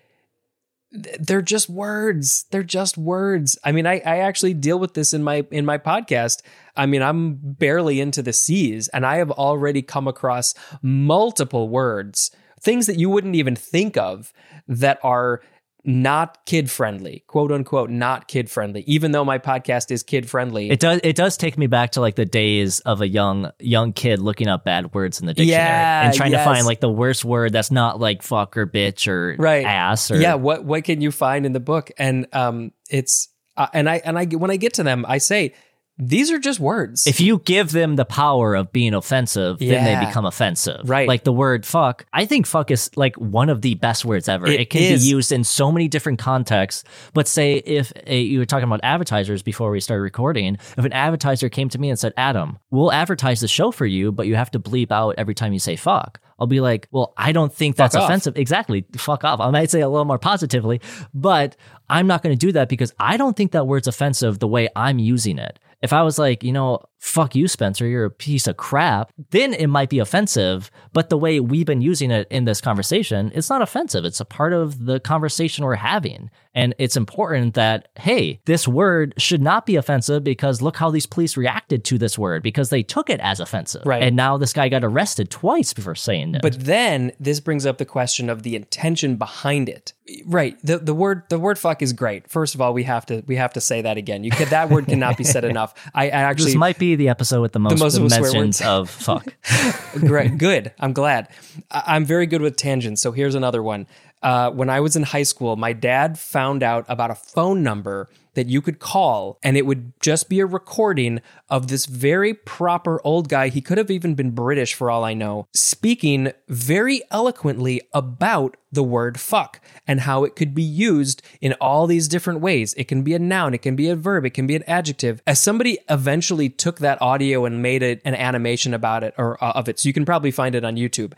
[0.91, 5.21] they're just words they're just words i mean I, I actually deal with this in
[5.21, 6.41] my in my podcast
[6.75, 12.31] i mean i'm barely into the seas and i have already come across multiple words
[12.59, 14.33] things that you wouldn't even think of
[14.67, 15.41] that are
[15.85, 20.69] not kid friendly, quote unquote, not kid friendly, even though my podcast is kid friendly.
[20.69, 20.99] It does.
[21.03, 24.47] It does take me back to like the days of a young young kid looking
[24.47, 26.45] up bad words in the dictionary Yeah, and trying yes.
[26.45, 30.11] to find like the worst word that's not like fuck or bitch or right ass
[30.11, 33.89] or yeah what what can you find in the book and um it's uh, and
[33.89, 35.53] i and i when i get to them i say
[35.99, 40.05] these are just words If you give them the power of being offensive, then they
[40.05, 40.89] become offensive.
[40.89, 41.07] Right.
[41.07, 42.05] Like the word fuck.
[42.13, 44.47] I think fuck is like one of the best words ever.
[44.47, 45.03] It It, can is.
[45.03, 46.85] be used in so many different contexts.
[47.13, 50.93] But say if a, you were talking about advertisers before we started recording, if an
[50.93, 54.35] advertiser came to me and said, Adam, we'll advertise the show for you, but you
[54.35, 56.21] have to bleep out every time you say fuck.
[56.39, 58.05] I'll be like, well, I don't think that's off.
[58.05, 58.37] offensive.
[58.37, 58.85] Exactly.
[58.95, 59.41] Fuck off.
[59.41, 60.79] I might say a little more positively,
[61.13, 61.57] but
[61.89, 64.69] I'm not going to do that because I don't think that word's offensive the way
[64.75, 65.59] I'm using it.
[65.81, 69.53] If I was like, you know, fuck you, Spencer, you're a piece of crap, then
[69.53, 70.69] it might be offensive.
[70.93, 74.05] But the way we've been using it in this conversation, it's not offensive.
[74.05, 76.29] It's a part of the conversation we're having.
[76.53, 81.05] And it's important that, hey, this word should not be offensive because look how these
[81.05, 83.83] police reacted to this word because they took it as offensive.
[83.85, 84.03] Right.
[84.03, 86.41] And now this guy got arrested twice before saying it.
[86.41, 89.93] but then this brings up the question of the intention behind it
[90.25, 93.23] right the the word the word fuck is great first of all we have to
[93.27, 96.05] we have to say that again you can that word cannot be said enough i,
[96.05, 99.33] I actually this might be the episode with the most, most mentions of fuck.
[99.93, 100.71] Great, good.
[100.79, 101.27] I'm glad.
[101.71, 103.01] I- I'm very good with tangents.
[103.01, 103.87] So here's another one.
[104.21, 108.09] Uh, when I was in high school, my dad found out about a phone number
[108.39, 111.19] that you could call, and it would just be a recording
[111.49, 113.49] of this very proper old guy.
[113.49, 118.83] He could have even been British for all I know, speaking very eloquently about the
[118.83, 122.73] word fuck and how it could be used in all these different ways.
[122.75, 125.21] It can be a noun, it can be a verb, it can be an adjective.
[125.27, 129.51] As somebody eventually took that audio and made it an animation about it or uh,
[129.51, 131.13] of it, so you can probably find it on YouTube.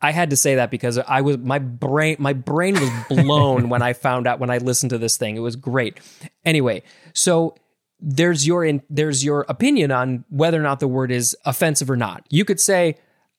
[0.00, 3.82] I had to say that because I was my brain my brain was blown when
[3.82, 5.36] I found out when I listened to this thing.
[5.36, 5.98] It was great.
[6.44, 6.82] Anyway,
[7.14, 7.56] so
[8.00, 11.96] there's your in, there's your opinion on whether or not the word is offensive or
[11.96, 12.24] not.
[12.30, 12.96] You could say,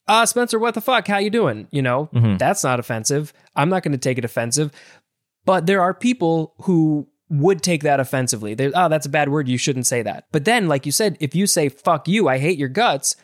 [0.08, 1.08] "Uh, Spencer, what the fuck?
[1.08, 3.32] How you doing?" You know, that's not offensive.
[3.56, 4.72] I'm not going to take it offensive.
[5.46, 8.54] But there are people who would take that offensively.
[8.54, 9.48] They, oh, that's a bad word.
[9.48, 10.26] You shouldn't say that.
[10.32, 13.16] But then, like you said, if you say "fuck you," I hate your guts.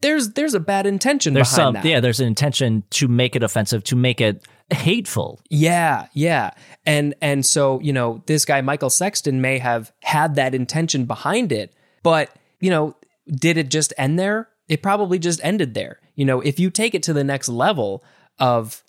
[0.00, 1.84] There's there's a bad intention There's behind some, that.
[1.84, 5.40] yeah, there's an intention to make it offensive, to make it hateful.
[5.48, 6.50] Yeah, yeah.
[6.84, 11.52] And and so, you know, this guy Michael Sexton may have had that intention behind
[11.52, 12.30] it, but,
[12.60, 12.96] you know,
[13.28, 14.48] did it just end there?
[14.68, 16.00] It probably just ended there.
[16.14, 18.04] You know, if you take it to the next level
[18.38, 18.82] of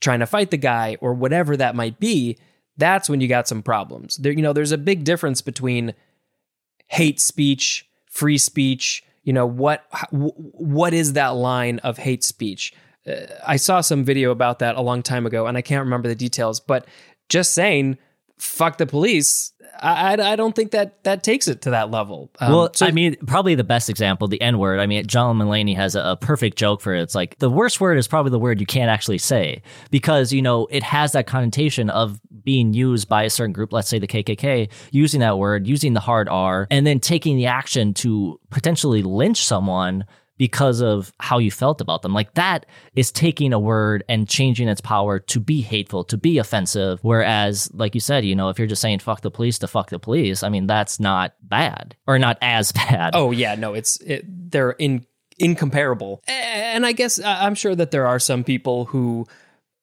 [0.00, 2.38] trying to fight the guy or whatever that might be,
[2.76, 4.16] that's when you got some problems.
[4.16, 5.94] There you know, there's a big difference between
[6.88, 12.72] hate speech, free speech, you know, what what is that line of hate speech?
[13.06, 16.08] Uh, I saw some video about that a long time ago and I can't remember
[16.08, 16.86] the details, but
[17.28, 17.98] just saying
[18.38, 22.30] fuck the police, I, I, I don't think that that takes it to that level.
[22.40, 24.80] Um, well, so- I mean, probably the best example, the N word.
[24.80, 27.02] I mean, John Mulaney has a, a perfect joke for it.
[27.02, 30.42] It's like the worst word is probably the word you can't actually say because, you
[30.42, 34.06] know, it has that connotation of being used by a certain group, let's say the
[34.06, 39.02] KKK, using that word, using the hard R, and then taking the action to potentially
[39.02, 40.04] lynch someone
[40.38, 42.14] because of how you felt about them.
[42.14, 42.64] Like that
[42.94, 47.00] is taking a word and changing its power to be hateful, to be offensive.
[47.02, 49.90] Whereas, like you said, you know, if you're just saying fuck the police to fuck
[49.90, 53.10] the police, I mean, that's not bad or not as bad.
[53.14, 55.04] Oh yeah, no, it's it, they're in
[55.38, 56.22] incomparable.
[56.26, 59.26] And I guess I'm sure that there are some people who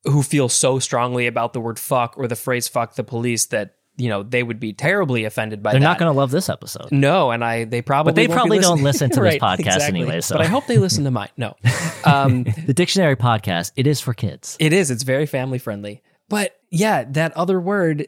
[0.05, 3.74] who feel so strongly about the word fuck or the phrase fuck the police that
[3.97, 5.85] you know they would be terribly offended by They're that.
[5.85, 6.91] not going to love this episode.
[6.91, 10.21] No, and I they probably But they probably don't listen to this Right, podcast anyway,
[10.21, 10.35] so.
[10.35, 11.29] But I hope they listen to mine.
[11.37, 11.55] No,
[12.05, 14.57] um, The dictionary podcast, it is for kids.
[14.59, 14.91] it is.
[14.91, 16.01] It's very family friendly.
[16.29, 18.07] But yeah, that other word.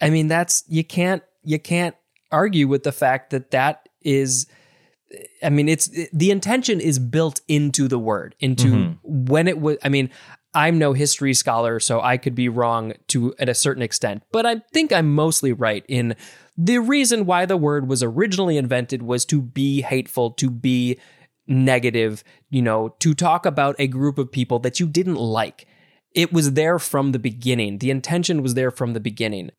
[0.00, 1.94] I mean, that's you can't you can't
[2.32, 4.46] argue with the fact that that is.
[5.42, 9.24] I mean, it's the intention is built into the word, into Mm-hmm.
[9.26, 9.76] when it was.
[9.82, 10.10] I mean,
[10.54, 14.46] I'm no history scholar, so I could be wrong to at a certain extent, but
[14.46, 16.16] I think I'm mostly right in
[16.56, 20.98] the reason why the word was originally invented was to be hateful, to be
[21.46, 25.66] negative, you know, to talk about a group of people that you didn't like.
[26.14, 27.78] It was there from the beginning.
[27.78, 29.50] The intention was there from the beginning.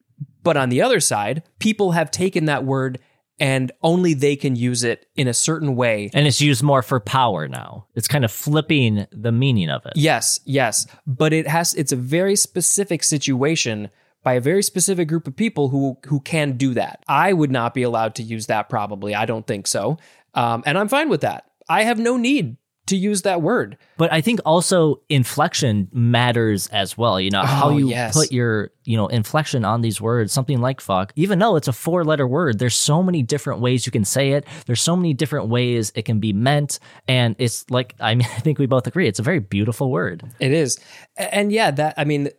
[0.44, 3.00] But on the other side, people have taken that word
[3.42, 6.12] and only they can use it in a certain way.
[6.14, 7.88] And it's used more for power now.
[7.96, 9.94] It's kind of flipping the meaning of it.
[9.96, 13.90] Yes, yes, but it has it's a very specific situation
[14.24, 17.04] by a very specific group of people who who can do that.
[17.08, 19.16] I would not be allowed to use that probably.
[19.16, 19.98] I don't think so.
[20.36, 21.46] Um, and I'm fine with that.
[21.68, 22.58] I have no need
[22.88, 23.78] to use that word.
[23.98, 27.20] But I think also inflection matters as well.
[27.22, 28.14] You know, how Oh, you yes.
[28.14, 31.74] put your, you know, inflection on these words, something like fuck, even though it's a
[31.74, 34.46] four letter word, there's so many different ways you can say it.
[34.66, 36.80] There's so many different ways it can be meant.
[37.08, 40.24] And it's like, I mean, I think we both agree, it's a very beautiful word.
[40.40, 40.80] It is,
[41.16, 42.30] and yeah, that I mean,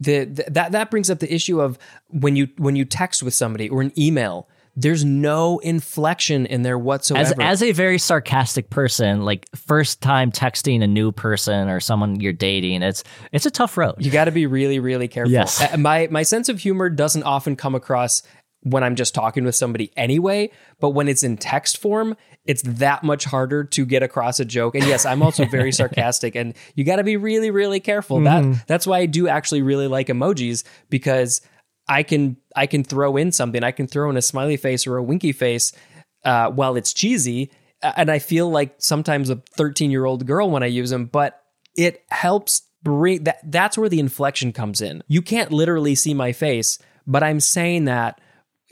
[0.00, 3.34] the, the that that brings up the issue of when you when you text with
[3.34, 4.48] somebody or an email.
[4.74, 7.42] There's no inflection in there whatsoever.
[7.42, 12.32] as a very sarcastic person, like first time texting a new person or someone you're
[12.32, 13.96] dating, it's it's a tough road.
[13.98, 15.32] you got to be really, really careful.
[15.32, 15.60] Yes.
[15.60, 18.22] Uh, My my sense of humor doesn't often come across
[18.64, 20.48] when I'm just talking with somebody anyway,
[20.80, 24.76] but when it's in text form, it's that much harder to get across a joke.
[24.76, 28.20] And yes, I'm also very sarcastic and you got to be really really careful.
[28.20, 31.40] That that's why I do actually really like emojis because
[31.88, 33.62] I can I can throw in something.
[33.62, 35.72] I can throw in a smiley face or a winky face
[36.24, 37.50] uh, while it's cheesy,
[37.82, 41.42] and I feel like sometimes a 13 year old girl when I use them, but
[41.76, 43.38] it helps bring that.
[43.44, 45.02] That's where the inflection comes in.
[45.08, 48.20] You can't literally see my face, but I'm saying that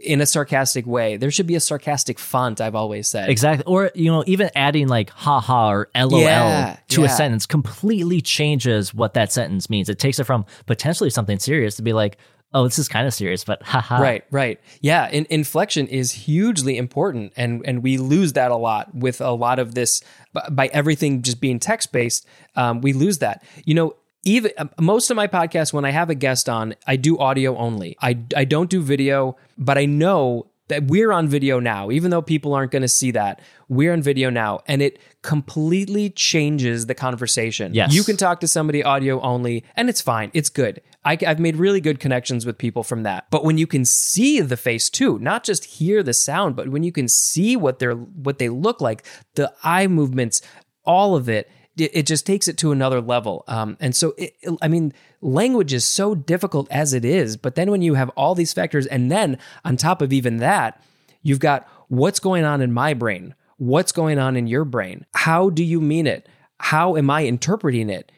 [0.03, 1.17] in a sarcastic way.
[1.17, 2.61] There should be a sarcastic font.
[2.61, 3.29] I've always said.
[3.29, 3.65] Exactly.
[3.67, 8.95] Or, you know, even adding like haha or lol Yeah, to a sentence completely changes
[8.95, 9.89] what that sentence means.
[9.89, 12.19] It takes it from potentially something serious to be like,
[12.53, 14.01] oh, this is kind of serious, but haha.
[14.01, 14.61] Right, right.
[14.81, 19.31] Yeah, in, inflection is hugely important and and we lose that a lot with a
[19.31, 20.03] lot of this
[20.51, 22.27] by, everything just being text based.
[22.57, 23.43] Um, we lose that.
[23.65, 26.97] You know, even uh, most of my podcasts when I have a guest on, I
[26.97, 27.97] do audio only.
[28.01, 32.23] I I don't do video, but I know that we're on video now, even though
[32.23, 33.41] people aren't going to see that.
[33.69, 37.75] We're on video now, and it completely changes the conversation.
[37.75, 37.93] Yes.
[37.93, 40.31] You can talk to somebody audio only, and it's fine.
[40.33, 40.81] It's good.
[41.05, 43.27] I, have made really good connections with people from that.
[43.31, 46.83] But when you can see the face too, not just hear the sound, but when
[46.83, 49.05] you can see what they're what they look like,
[49.35, 50.43] the eye movements,
[50.85, 53.45] all of it, it, it just takes it to another level.
[53.47, 57.37] Um, and so, it, I mean, language is so difficult as it is.
[57.37, 60.83] But then when you have all these factors, and then on top of even that,
[61.23, 65.07] you've got what's going on in my brain, what's going on in your brain.
[65.15, 66.29] How do you mean it?
[66.59, 68.11] How am I interpreting it?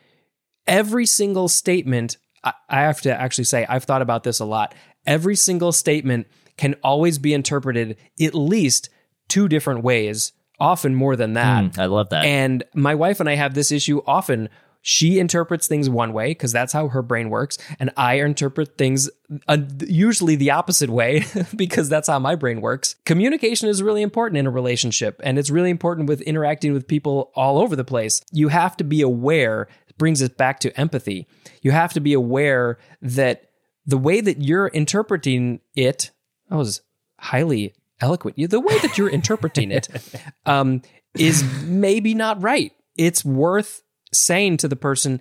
[0.67, 4.75] every single statement, I, have to actually say, I've thought about this a lot.
[5.07, 6.27] Every single statement
[6.57, 8.91] can always be interpreted at least
[9.29, 11.65] two different ways, often more than that.
[11.65, 12.25] Mm, I love that.
[12.25, 14.49] And my wife and I have this issue often.
[14.83, 19.09] She interprets things one way because that's how her brain works, and I interpret things
[19.49, 21.25] uh, usually the opposite way
[21.57, 22.97] because that's how my brain works.
[23.07, 27.31] Communication is really important in a relationship, and it's really important with interacting with people
[27.37, 28.21] all over the place.
[28.33, 29.69] You have to be aware.
[29.99, 31.29] Brings us back to empathy.
[31.61, 33.51] You have to be aware that
[33.87, 36.11] the way that you're interpreting it,
[36.49, 36.81] that was
[37.19, 38.37] highly eloquent.
[38.37, 39.89] The way that you're interpreting it
[40.47, 40.83] um,
[41.17, 42.73] is maybe not right.
[42.97, 45.21] It's worth saying to the person,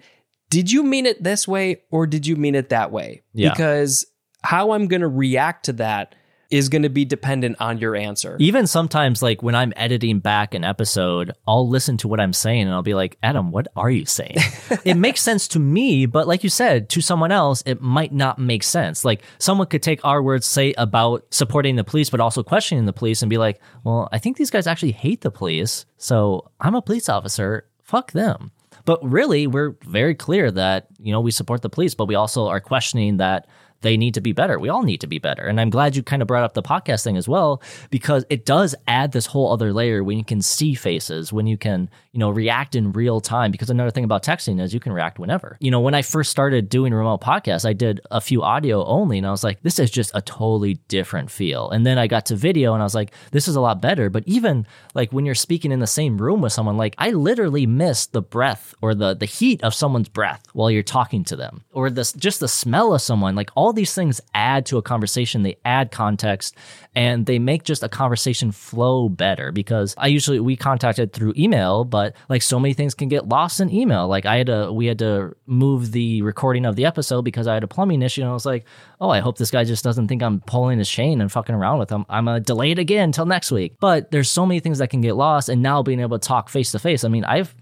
[0.50, 3.24] did you mean it this way or did you mean it that way?
[3.34, 3.50] Yeah.
[3.50, 4.06] Because
[4.44, 6.16] how I'm going to react to that
[6.52, 8.36] is going to be dependent on your answer.
[8.40, 12.64] Even sometimes, like when I'm editing back an episode, I'll listen to what I'm saying
[12.64, 14.36] and I'll be like, Adam, what are you saying?
[14.86, 18.38] it makes sense to me, but like you said, to someone else, it might not
[18.38, 19.06] make sense.
[19.06, 22.94] Like someone could take our words, say about supporting the police, but also questioning the
[22.94, 25.86] police and be like, well, I think these guys actually hate the police.
[25.98, 27.66] So I'm a police officer.
[27.82, 28.52] Fuck them.
[28.86, 32.48] But really, we're very clear that, you know, we support the police, but we also
[32.48, 33.48] are questioning that
[33.82, 34.60] they need to be better.
[34.60, 35.44] We all need to be better.
[35.44, 38.46] And I'm glad you kind of brought up the podcast thing as well, because it
[38.46, 42.20] does add this whole other layer when you can see faces, when you can, you
[42.20, 43.52] know, react in real time.
[43.52, 45.58] Because another thing about texting is you can react whenever.
[45.60, 49.18] You know, when I first started doing remote podcasts, I did a few audio only,
[49.18, 51.70] and I was like, this is just a totally different feel.
[51.70, 54.10] And then I got to video and I was like, this is a lot better.
[54.10, 57.66] But even like when you're speaking in the same room with someone, like I literally
[57.66, 61.64] miss the breath or the the heat of someone's breath while you're talking to them.
[61.74, 63.36] Or this just the smell of someone.
[63.36, 66.56] Like all these things add to a conversation, they add context
[66.96, 71.86] and they make just a conversation flow better because I usually we contacted through email,
[71.86, 74.08] but like so many things can get lost in email.
[74.08, 77.54] Like I had to we had to move the recording of the episode because I
[77.54, 78.66] had a plumbing issue and I was like,
[79.00, 81.80] "Oh, I hope this guy just doesn't think I'm pulling his chain and fucking around
[81.80, 82.06] with him.
[82.10, 84.90] I'm going to delay it again until next week." But there's so many things that
[84.90, 87.04] can get lost and now being able to talk face to face.
[87.04, 87.56] I mean, I've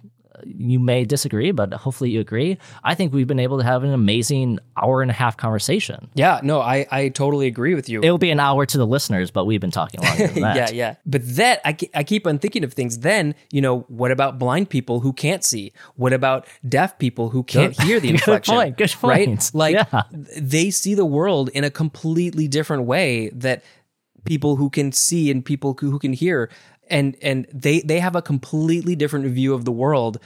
[0.45, 2.57] you may disagree, but hopefully you agree.
[2.83, 6.09] I think we've been able to have an amazing hour and a half conversation.
[6.13, 8.01] yeah, no, I, I totally agree with you.
[8.03, 10.55] It'll be an hour to the listeners, but we've been talking longer than that.
[10.55, 10.95] yeah, yeah.
[11.05, 12.99] But that I, I keep on thinking of things.
[12.99, 15.73] Then you know, what about blind people who can't see?
[15.95, 18.55] What about deaf people who can't Good- hear the good inflection?
[18.55, 19.27] point, good point.
[19.27, 19.51] Right?
[19.53, 20.03] Like Yeah.
[20.37, 23.63] they see the world in a completely different way that
[24.25, 26.49] people who can see and people who can hear
[26.89, 30.19] and and they they have a completely different view of the world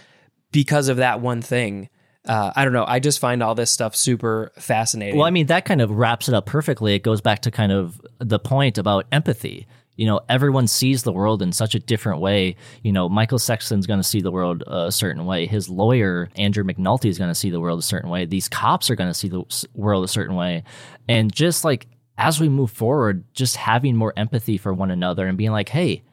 [0.52, 1.90] because of that one thing.
[2.26, 2.86] Uh, I don't know.
[2.88, 5.18] I just find all this stuff super fascinating.
[5.18, 6.96] Well, I mean, that kind of wraps it up perfectly.
[6.96, 9.68] It goes back to kind of the point about empathy.
[9.98, 12.56] You know, everyone sees the world in such a different way.
[12.82, 15.46] You know, Michael Sexton's going to see the world a certain way.
[15.46, 18.26] His lawyer, Andrew McNulty, is going to see the world a certain way.
[18.26, 19.44] These cops are going to see the
[19.74, 20.64] world a certain way.
[21.08, 21.88] And just like
[22.18, 26.04] as we move forward, just having more empathy for one another and being like, hey,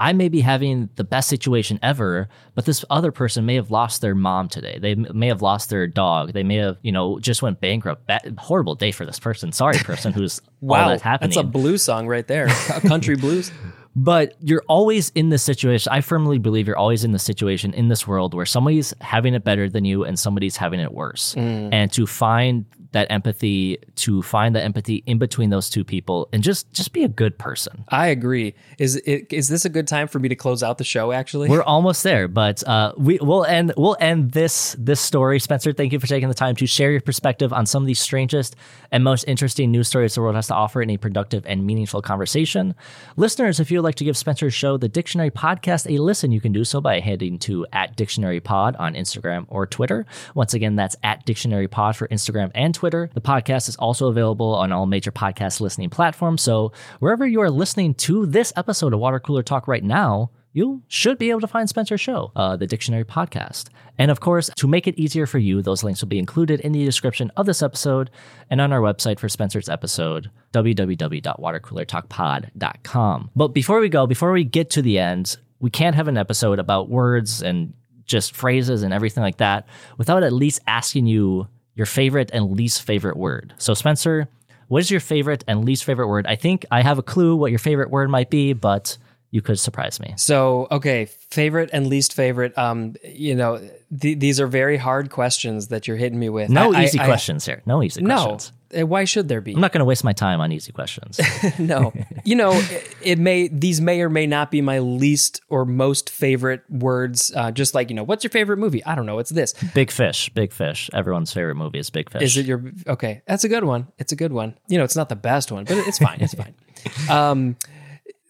[0.00, 4.00] I may be having the best situation ever, but this other person may have lost
[4.00, 4.78] their mom today.
[4.80, 6.32] They may have lost their dog.
[6.32, 8.06] They may have, you know, just went bankrupt.
[8.06, 9.52] Ba- horrible day for this person.
[9.52, 11.30] Sorry, person who's wow, all that's happening.
[11.30, 12.48] That's a blues song right there,
[12.86, 13.52] country blues.
[13.94, 15.92] but you're always in this situation.
[15.92, 19.44] I firmly believe you're always in the situation in this world where somebody's having it
[19.44, 21.34] better than you and somebody's having it worse.
[21.34, 21.68] Mm.
[21.72, 26.42] And to find that empathy, to find the empathy in between those two people, and
[26.42, 27.84] just just be a good person.
[27.88, 28.54] I agree.
[28.78, 31.12] Is it is this a good time for me to close out the show?
[31.12, 33.72] Actually, We're almost there, but uh, we will end.
[33.76, 35.38] We'll end this this story.
[35.38, 37.94] Spencer, thank you for taking the time to share your perspective on some of the
[37.94, 38.56] strangest
[38.90, 42.02] and most interesting news stories the world has to offer in a productive and meaningful
[42.02, 42.74] conversation.
[43.16, 46.40] Listeners, if you would like to give Spencer's show, the Dictionary Podcast, a listen, you
[46.40, 50.06] can do so by heading to at Dictionary Pod on Instagram or Twitter.
[50.34, 52.79] Once again, that's at Dictionary Pod for Instagram and Twitter.
[52.88, 56.40] The podcast is also available on all major podcast listening platforms.
[56.40, 60.82] So wherever you are listening to this episode of Water Cooler Talk right now, you
[60.88, 63.68] should be able to find Spencer's show, uh, the Dictionary Podcast.
[63.98, 66.72] And of course, to make it easier for you, those links will be included in
[66.72, 68.10] the description of this episode
[68.48, 73.30] and on our website for Spencer's episode, www.watercoolertalkpod.com.
[73.36, 76.58] But before we go, before we get to the end, we can't have an episode
[76.58, 77.74] about words and
[78.06, 82.82] just phrases and everything like that without at least asking you your favorite and least
[82.82, 83.54] favorite word.
[83.58, 84.28] So, Spencer,
[84.68, 86.26] what is your favorite and least favorite word?
[86.26, 88.96] I think I have a clue what your favorite word might be, but
[89.32, 90.12] you could surprise me.
[90.16, 92.56] So, okay, favorite and least favorite.
[92.58, 93.60] Um, you know,
[94.00, 96.50] th- these are very hard questions that you're hitting me with.
[96.50, 97.62] No I- easy I- I- questions here.
[97.66, 98.52] No easy no, questions.
[98.76, 99.54] Uh, why should there be?
[99.54, 101.20] I'm not going to waste my time on easy questions.
[101.58, 101.92] no,
[102.24, 106.10] you know, it, it may these may or may not be my least or most
[106.10, 107.32] favorite words.
[107.34, 108.84] Uh, just like you know, what's your favorite movie?
[108.84, 109.18] I don't know.
[109.18, 109.54] It's this.
[109.74, 110.28] Big Fish.
[110.30, 110.88] Big Fish.
[110.92, 112.22] Everyone's favorite movie is Big Fish.
[112.22, 113.22] Is it your okay?
[113.26, 113.88] That's a good one.
[113.98, 114.56] It's a good one.
[114.68, 116.20] You know, it's not the best one, but it's fine.
[116.20, 116.54] It's fine.
[117.10, 117.56] Um,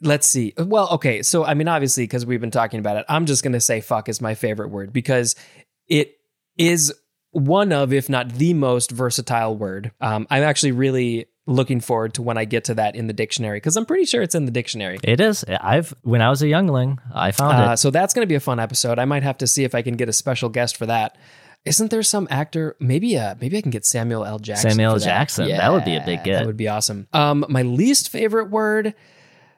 [0.00, 0.54] let's see.
[0.58, 1.22] Well, okay.
[1.22, 4.08] So I mean, obviously, because we've been talking about it, I'm just gonna say "fuck"
[4.08, 5.36] is my favorite word because
[5.86, 6.16] it
[6.56, 6.92] is
[7.32, 9.92] one of, if not the most versatile word.
[10.00, 13.56] Um, I'm actually really looking forward to when I get to that in the dictionary
[13.56, 14.98] because I'm pretty sure it's in the dictionary.
[15.02, 15.44] It is.
[15.44, 17.76] I've when I was a youngling, I found Uh, it.
[17.78, 18.98] so that's going to be a fun episode.
[18.98, 21.16] I might have to see if I can get a special guest for that.
[21.64, 22.74] Isn't there some actor?
[22.80, 24.38] Maybe uh maybe I can get Samuel L.
[24.38, 24.70] Jackson.
[24.70, 24.98] Samuel L.
[24.98, 25.48] Jackson.
[25.48, 26.38] That would be a big get.
[26.38, 27.06] That would be awesome.
[27.12, 28.94] Um, my least favorite word.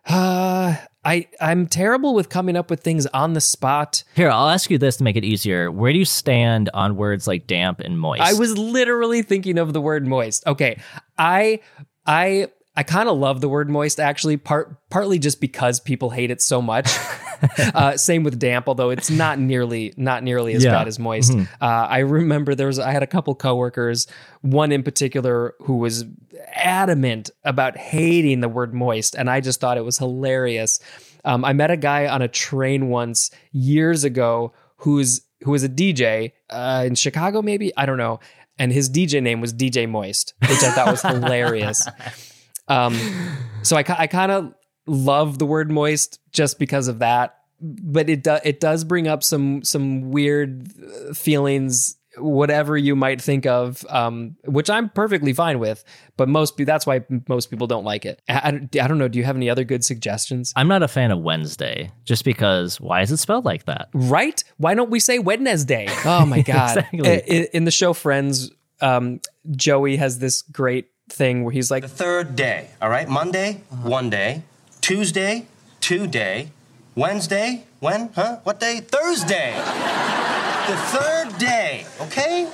[0.06, 4.04] Uh, I I'm terrible with coming up with things on the spot.
[4.14, 5.70] Here, I'll ask you this to make it easier.
[5.70, 8.22] Where do you stand on words like damp and moist?
[8.22, 10.46] I was literally thinking of the word moist.
[10.46, 10.80] Okay,
[11.18, 11.60] I
[12.06, 14.36] I I kind of love the word moist actually.
[14.38, 16.88] Part partly just because people hate it so much.
[17.74, 20.72] uh, same with damp, although it's not nearly not nearly as Yeah.
[20.72, 21.32] bad as moist.
[21.60, 24.06] Uh, I remember there was I had a couple coworkers,
[24.40, 26.04] one in particular who was
[26.54, 30.80] adamant about hating the word moist, and I just thought it was hilarious.
[31.24, 35.68] Um, I met a guy on a train once years ago who's who was a
[35.68, 38.20] DJ uh, in Chicago, maybe I don't know,
[38.58, 41.86] and his DJ name was DJ Moist, which I thought was hilarious.
[42.68, 42.98] Um,
[43.62, 44.54] so I, I kind of
[44.86, 49.22] love the word moist just because of that, but it does it does bring up
[49.22, 55.58] some some weird uh, feelings, whatever you might think of, um, which I'm perfectly fine
[55.58, 55.84] with.
[56.16, 58.20] But most pe- that's why most people don't like it.
[58.28, 59.08] I, I don't- I don't know.
[59.08, 60.52] Do you have any other good suggestions?
[60.56, 63.88] I'm not a fan of Wednesday, just because why is it spelled like that?
[63.94, 64.42] Right?
[64.56, 65.86] Why don't we say Wednesday?
[66.04, 66.78] Oh my god!
[66.78, 67.08] Exactly.
[67.10, 68.50] I- I- in the show Friends,
[68.80, 69.20] um,
[69.52, 73.08] Joey has this great thing where he's like, The third day, all right?
[73.08, 73.88] Monday, uh-huh.
[73.88, 74.42] one day.
[74.80, 75.46] Tuesday,
[75.80, 76.50] two day.
[76.94, 78.10] Wednesday, when?
[78.14, 78.40] Huh?
[78.44, 78.80] What day?
[78.80, 79.52] Thursday.
[79.54, 82.50] the third day, okay?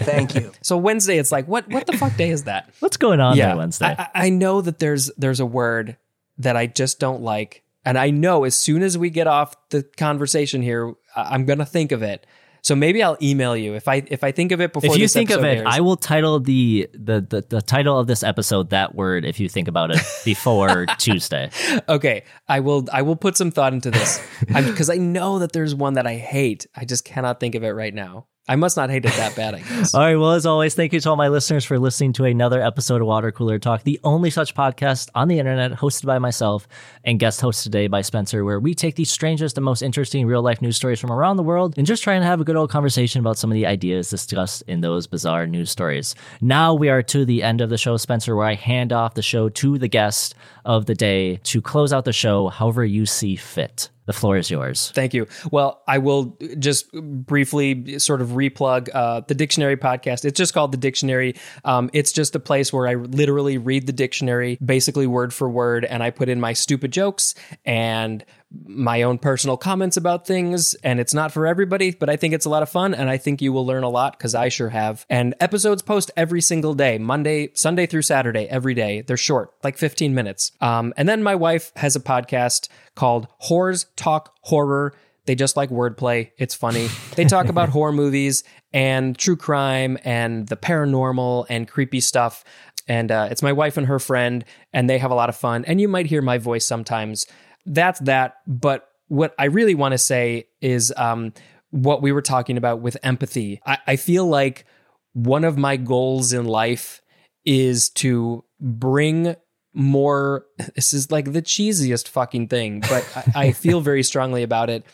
[0.00, 0.52] Thank you.
[0.62, 1.18] so Wednesday.
[1.18, 2.70] It's like, what what the fuck day is that?
[2.80, 3.86] What's going on there Wednesday?
[3.98, 5.96] I, I- I know that there's there's a word
[6.38, 9.82] that I just don't like, and I know as soon as we get off the
[9.82, 12.26] conversation here, I'm gonna think of it.
[12.68, 14.94] So maybe I'll email you if I if I think of it before.
[14.94, 15.66] if you think of it, airs.
[15.66, 19.24] I will title the, the the the title of this episode that word.
[19.24, 21.48] If you think about it before Tuesday,
[21.88, 25.74] okay, I will I will put some thought into this because I know that there's
[25.74, 26.66] one that I hate.
[26.76, 28.26] I just cannot think of it right now.
[28.50, 29.94] I must not hate it that bad, I guess.
[29.94, 30.16] All right.
[30.16, 33.06] Well, as always, thank you to all my listeners for listening to another episode of
[33.06, 36.66] Water Cooler Talk, the only such podcast on the internet hosted by myself
[37.04, 40.40] and guest host today by Spencer, where we take the strangest and most interesting real
[40.40, 42.70] life news stories from around the world and just try and have a good old
[42.70, 46.14] conversation about some of the ideas discussed in those bizarre news stories.
[46.40, 49.20] Now we are to the end of the show, Spencer, where I hand off the
[49.20, 50.34] show to the guest
[50.64, 53.90] of the day to close out the show however you see fit.
[54.08, 54.90] The floor is yours.
[54.94, 55.26] Thank you.
[55.52, 60.24] Well, I will just briefly sort of replug uh, the dictionary podcast.
[60.24, 61.34] It's just called the dictionary.
[61.66, 65.84] Um, it's just a place where I literally read the dictionary, basically word for word,
[65.84, 67.34] and I put in my stupid jokes
[67.66, 70.74] and my own personal comments about things.
[70.82, 73.18] And it's not for everybody, but I think it's a lot of fun, and I
[73.18, 75.04] think you will learn a lot because I sure have.
[75.10, 79.02] And episodes post every single day, Monday, Sunday through Saturday, every day.
[79.02, 80.52] They're short, like 15 minutes.
[80.60, 84.94] Um, and then my wife has a podcast called Whores Talk Horror.
[85.26, 86.30] They just like wordplay.
[86.38, 86.88] It's funny.
[87.16, 92.44] They talk about horror movies and true crime and the paranormal and creepy stuff.
[92.88, 95.66] And uh, it's my wife and her friend, and they have a lot of fun.
[95.66, 97.26] And you might hear my voice sometimes.
[97.66, 98.36] That's that.
[98.46, 101.32] But what I really want to say is um,
[101.70, 103.60] what we were talking about with empathy.
[103.66, 104.64] I, I feel like
[105.12, 107.02] one of my goals in life
[107.44, 109.36] is to bring
[109.74, 114.70] more this is like the cheesiest fucking thing but I, I, feel very strongly about
[114.70, 114.84] it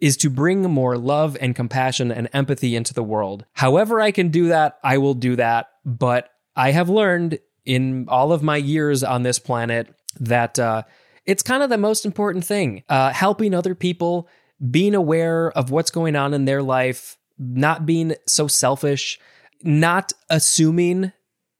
[0.00, 4.30] is to bring more love and compassion and empathy into the world however i can
[4.30, 9.04] do that i will do that but i have learned in all of my years
[9.04, 10.82] on this planet that uh,
[11.26, 14.28] it's kind of the most important thing uh, helping other people
[14.70, 19.18] being aware of what's going on in their life not being so selfish
[19.62, 21.12] not assuming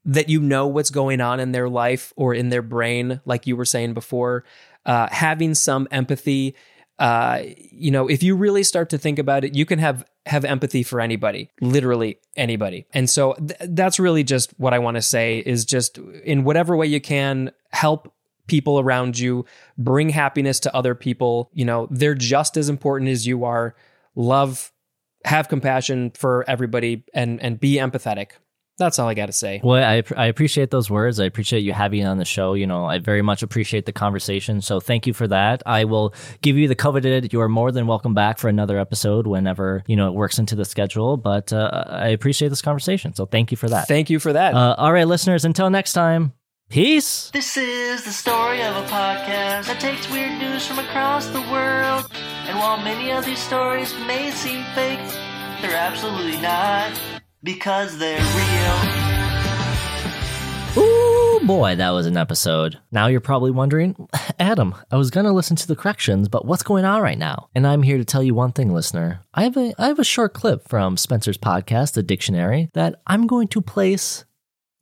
[0.05, 3.57] that you know what's going on in their life or in their brain, like you
[3.57, 4.45] were saying before,
[4.85, 6.55] uh, having some empathy.
[6.99, 10.45] Uh, you know, if you really start to think about it, you can have have
[10.45, 12.87] empathy for anybody, literally anybody.
[12.93, 16.77] And so th- that's really just what I want to say is just in whatever
[16.77, 18.13] way you can help
[18.47, 19.45] people around you,
[19.79, 21.51] bring happiness to other people.
[21.53, 23.75] You know, they're just as important as you are.
[24.15, 24.73] Love,
[25.25, 28.33] have compassion for everybody, and and be empathetic.
[28.79, 29.61] That's all I got to say.
[29.63, 31.21] Well, I, I appreciate those words.
[31.21, 32.55] I appreciate you having on the show.
[32.55, 34.63] You know, I very much appreciate the conversation.
[34.63, 35.63] So thank you for that.
[35.67, 37.33] I will give you the coveted.
[37.33, 40.57] You are more than welcome back for another episode whenever, you know, it works into
[40.57, 41.19] the schedule.
[41.19, 43.15] But uh, I appreciate this conversation.
[43.15, 43.89] So thank you for that.
[43.89, 44.55] Thank you for that.
[44.55, 46.33] Uh, all right, listeners, until next time,
[46.73, 47.31] peace.
[47.33, 52.11] This is the story of a podcast that takes weird news from across the world.
[52.49, 54.99] And while many of these stories may seem fake,
[55.61, 56.99] they're absolutely not
[57.43, 59.03] because they're real.
[60.83, 62.79] Ooh, boy, that was an episode.
[62.91, 64.09] Now you're probably wondering,
[64.39, 67.51] Adam, I was gonna listen to the corrections, but what's going on right now?
[67.55, 69.21] And I'm here to tell you one thing, listener.
[69.35, 73.27] I have a I have a short clip from Spencer's podcast, The Dictionary, that I'm
[73.27, 74.25] going to place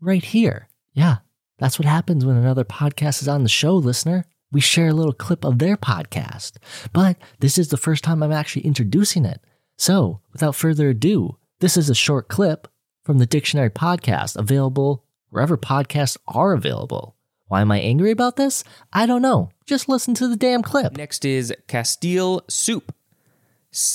[0.00, 0.68] right here.
[0.92, 1.16] Yeah,
[1.60, 4.24] that's what happens when another podcast is on the show, listener.
[4.50, 6.54] We share a little clip of their podcast.
[6.92, 9.44] But this is the first time I'm actually introducing it.
[9.76, 12.66] So, without further ado, this is a short clip
[13.04, 17.14] from the Dictionary podcast, available wherever podcasts are available.
[17.48, 18.64] Why am I angry about this?
[18.92, 19.50] I don't know.
[19.66, 20.96] Just listen to the damn clip.
[20.96, 22.94] Next is Castile soup.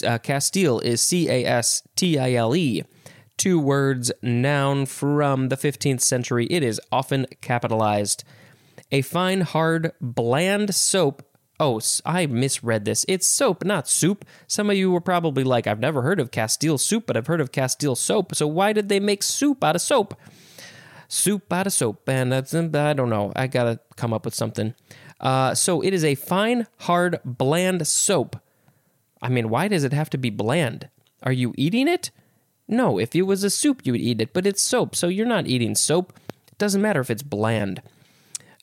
[0.05, 2.83] Uh, Castile is C A S T I L E.
[3.37, 6.47] Two words, noun from the 15th century.
[6.49, 8.23] It is often capitalized.
[8.91, 11.23] A fine, hard, bland soap.
[11.59, 13.05] Oh, I misread this.
[13.07, 14.25] It's soap, not soup.
[14.47, 17.41] Some of you were probably like, I've never heard of Castile soup, but I've heard
[17.41, 18.35] of Castile soap.
[18.35, 20.15] So why did they make soup out of soap?
[21.07, 23.31] soup out of soap, and that's I don't know.
[23.35, 24.73] I gotta come up with something.
[25.19, 28.37] Uh, so it is a fine, hard, bland soap.
[29.21, 30.89] I mean, why does it have to be bland?
[31.23, 32.11] Are you eating it?
[32.67, 35.25] No, if it was a soup, you would eat it, but it's soap, so you're
[35.25, 36.13] not eating soap.
[36.47, 37.81] It doesn't matter if it's bland.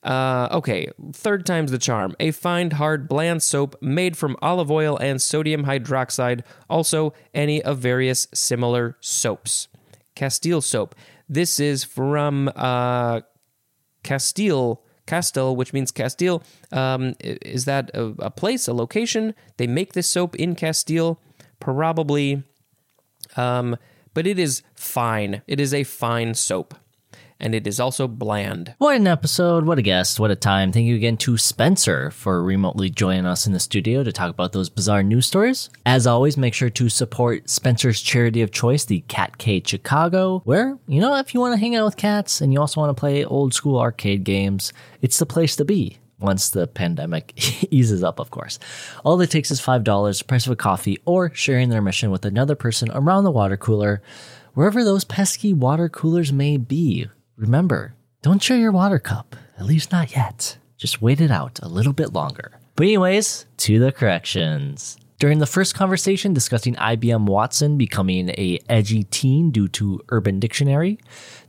[0.02, 2.16] Uh, okay, third time's the charm.
[2.18, 7.78] A fine, hard, bland soap made from olive oil and sodium hydroxide, also any of
[7.78, 9.68] various similar soaps.
[10.16, 10.96] Castile soap.
[11.28, 13.20] This is from uh,
[14.02, 16.42] Castile, Castile, which means Castile.
[16.72, 19.34] Um, is that a, a place, a location?
[19.56, 21.20] They make this soap in Castile,
[21.60, 22.42] probably.
[23.36, 23.76] Um,
[24.14, 25.42] but it is fine.
[25.46, 26.74] It is a fine soap,
[27.40, 28.74] and it is also bland.
[28.78, 29.64] What an episode.
[29.64, 30.20] What a guest.
[30.20, 30.70] What a time.
[30.72, 34.52] Thank you again to Spencer for remotely joining us in the studio to talk about
[34.52, 35.70] those bizarre news stories.
[35.84, 41.00] As always, make sure to support Spencer's charity of choice, the Catcade Chicago, where, you
[41.00, 43.24] know, if you want to hang out with cats and you also want to play
[43.24, 45.98] old school arcade games, it's the place to be.
[46.22, 47.32] Once the pandemic
[47.72, 48.58] eases up, of course.
[49.04, 52.24] All it takes is $5, the price of a coffee, or sharing their mission with
[52.24, 54.02] another person around the water cooler,
[54.54, 57.08] wherever those pesky water coolers may be.
[57.36, 60.56] Remember, don't share your water cup, at least not yet.
[60.76, 62.58] Just wait it out a little bit longer.
[62.76, 64.96] But, anyways, to the corrections.
[65.22, 70.98] During the first conversation discussing IBM Watson becoming a edgy teen due to Urban Dictionary,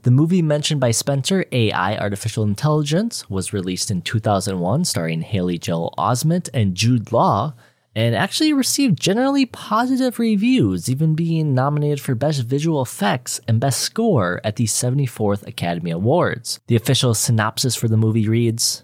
[0.04, 5.91] the movie mentioned by Spencer, AI Artificial Intelligence, was released in 2001 starring Haley Joel
[5.98, 7.56] Osment and Jude Law
[7.95, 13.80] and actually received generally positive reviews, even being nominated for Best Visual Effects and Best
[13.80, 16.60] Score at the 74th Academy Awards.
[16.68, 18.83] The official synopsis for the movie reads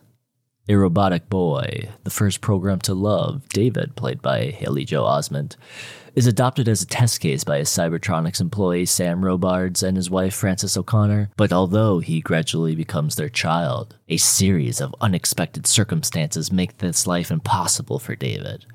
[0.69, 5.55] a robotic boy, the first program to love, David, played by Haley Joel Osment,
[6.13, 10.35] is adopted as a test case by his Cybertronics employee Sam Robards and his wife
[10.35, 11.31] Frances O'Connor.
[11.37, 17.31] But although he gradually becomes their child, a series of unexpected circumstances make this life
[17.31, 18.67] impossible for David.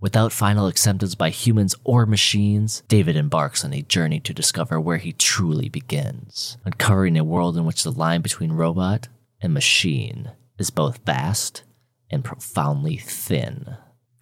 [0.00, 4.98] Without final acceptance by humans or machines, David embarks on a journey to discover where
[4.98, 9.08] he truly begins, uncovering a world in which the line between robot
[9.42, 11.64] and machine is both vast
[12.10, 13.76] and profoundly thin.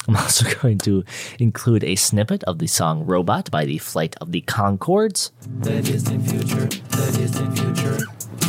[0.07, 1.05] I'm also going to
[1.39, 5.33] include a snippet of the song Robot by the Flight of the Conchords.
[5.61, 7.99] The distant future, the distant future.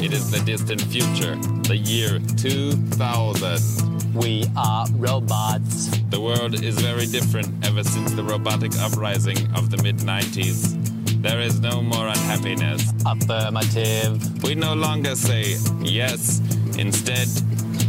[0.01, 4.13] It is the distant future, the year 2000.
[4.13, 5.89] We are robots.
[6.09, 10.77] The world is very different ever since the robotic uprising of the mid 90s.
[11.21, 12.93] There is no more unhappiness.
[13.05, 14.43] Affirmative.
[14.43, 16.39] We no longer say yes,
[16.77, 17.27] instead,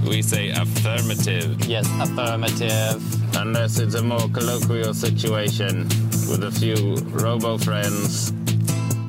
[0.06, 1.64] we say affirmative.
[1.66, 3.02] Yes, affirmative.
[3.36, 5.84] Unless it's a more colloquial situation
[6.28, 8.32] with a few robo friends.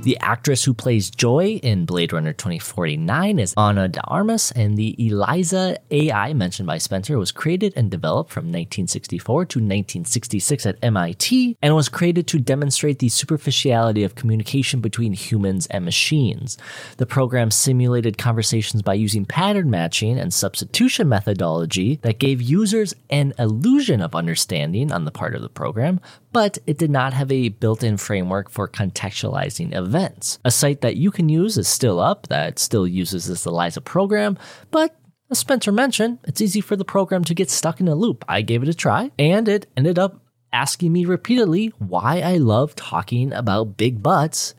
[0.04, 4.96] The actress who plays Joi in Blade Runner 2049 is Ana de Armas, and the
[4.98, 11.56] Eliza AI mentioned by Spencer was created and developed from 1964 to 1966 at MIT
[11.62, 16.58] and was created to demonstrate the superficiality of communication between humans and machines.
[16.98, 23.34] The program simulated conversations by using pattern matching and substitution methodology that gave users an
[23.38, 26.00] illusion of understanding on the part of the program,
[26.32, 30.40] but it did not have a built in framework for contextualizing events.
[30.46, 34.38] A site that you can use is still up that still uses this ELIZA program,
[34.72, 34.96] but
[35.30, 38.26] as Spencer mentioned, it's easy for the program to get stuck in a loop.
[38.28, 40.20] I gave it a try, and it ended up
[40.52, 44.54] asking me repeatedly why I love talking about big butts.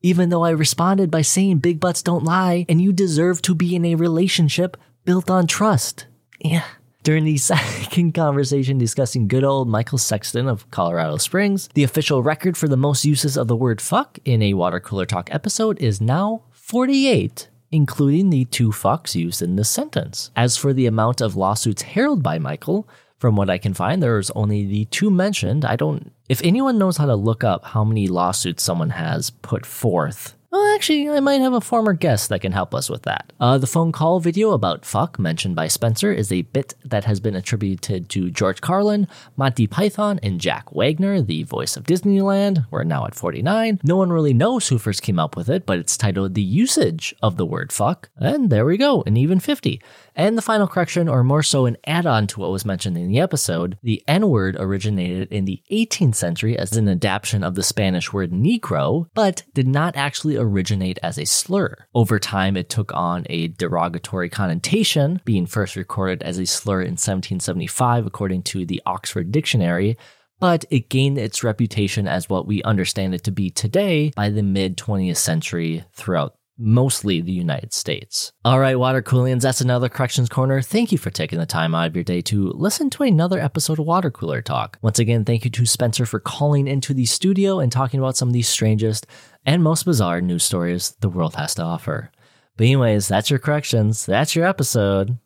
[0.00, 3.74] Even though I responded by saying big butts don't lie and you deserve to be
[3.74, 6.06] in a relationship built on trust.
[6.40, 6.64] Yeah,
[7.02, 12.56] during the second conversation discussing good old Michael Sexton of Colorado Springs, the official record
[12.56, 16.00] for the most uses of the word fuck in a water cooler talk episode is
[16.00, 20.30] now 48, including the two fucks used in this sentence.
[20.36, 22.88] As for the amount of lawsuits heralded by Michael,
[23.18, 25.64] from what I can find, there's only the two mentioned.
[25.64, 26.12] I don't.
[26.28, 30.74] If anyone knows how to look up how many lawsuits someone has put forth well,
[30.74, 33.32] actually, I might have a former guest that can help us with that.
[33.40, 37.20] Uh, the phone call video about fuck mentioned by Spencer is a bit that has
[37.20, 42.66] been attributed to George Carlin, Monty Python, and Jack Wagner, the voice of Disneyland.
[42.70, 43.80] We're now at 49.
[43.82, 47.14] No one really knows who first came up with it, but it's titled The Usage
[47.22, 48.10] of the Word Fuck.
[48.16, 49.80] And there we go, an even 50.
[50.14, 53.08] And the final correction, or more so an add on to what was mentioned in
[53.08, 57.62] the episode, the N word originated in the 18th century as an adaptation of the
[57.62, 61.76] Spanish word negro, but did not actually originate as a slur.
[61.94, 66.92] Over time, it took on a derogatory connotation, being first recorded as a slur in
[66.92, 69.96] 1775, according to the Oxford Dictionary
[70.42, 74.42] but it gained its reputation as what we understand it to be today by the
[74.42, 78.32] mid 20th century throughout mostly the United States.
[78.44, 80.60] All right, Water Coolians, that's another Corrections Corner.
[80.62, 83.78] Thank you for taking the time out of your day to listen to another episode
[83.78, 84.78] of Water Cooler Talk.
[84.82, 88.28] Once again, thank you to Spencer for calling into the studio and talking about some
[88.28, 89.06] of the strangest
[89.44, 92.10] and most bizarre news stories the world has to offer.
[92.56, 94.06] But, anyways, that's your corrections.
[94.06, 95.18] That's your episode.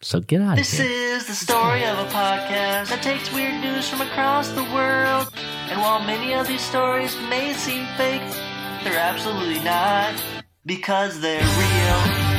[0.00, 0.88] So get out of here.
[0.88, 5.28] This is the story of a podcast that takes weird news from across the world.
[5.70, 8.20] And while many of these stories may seem fake,
[8.82, 12.31] they're absolutely not because they're real.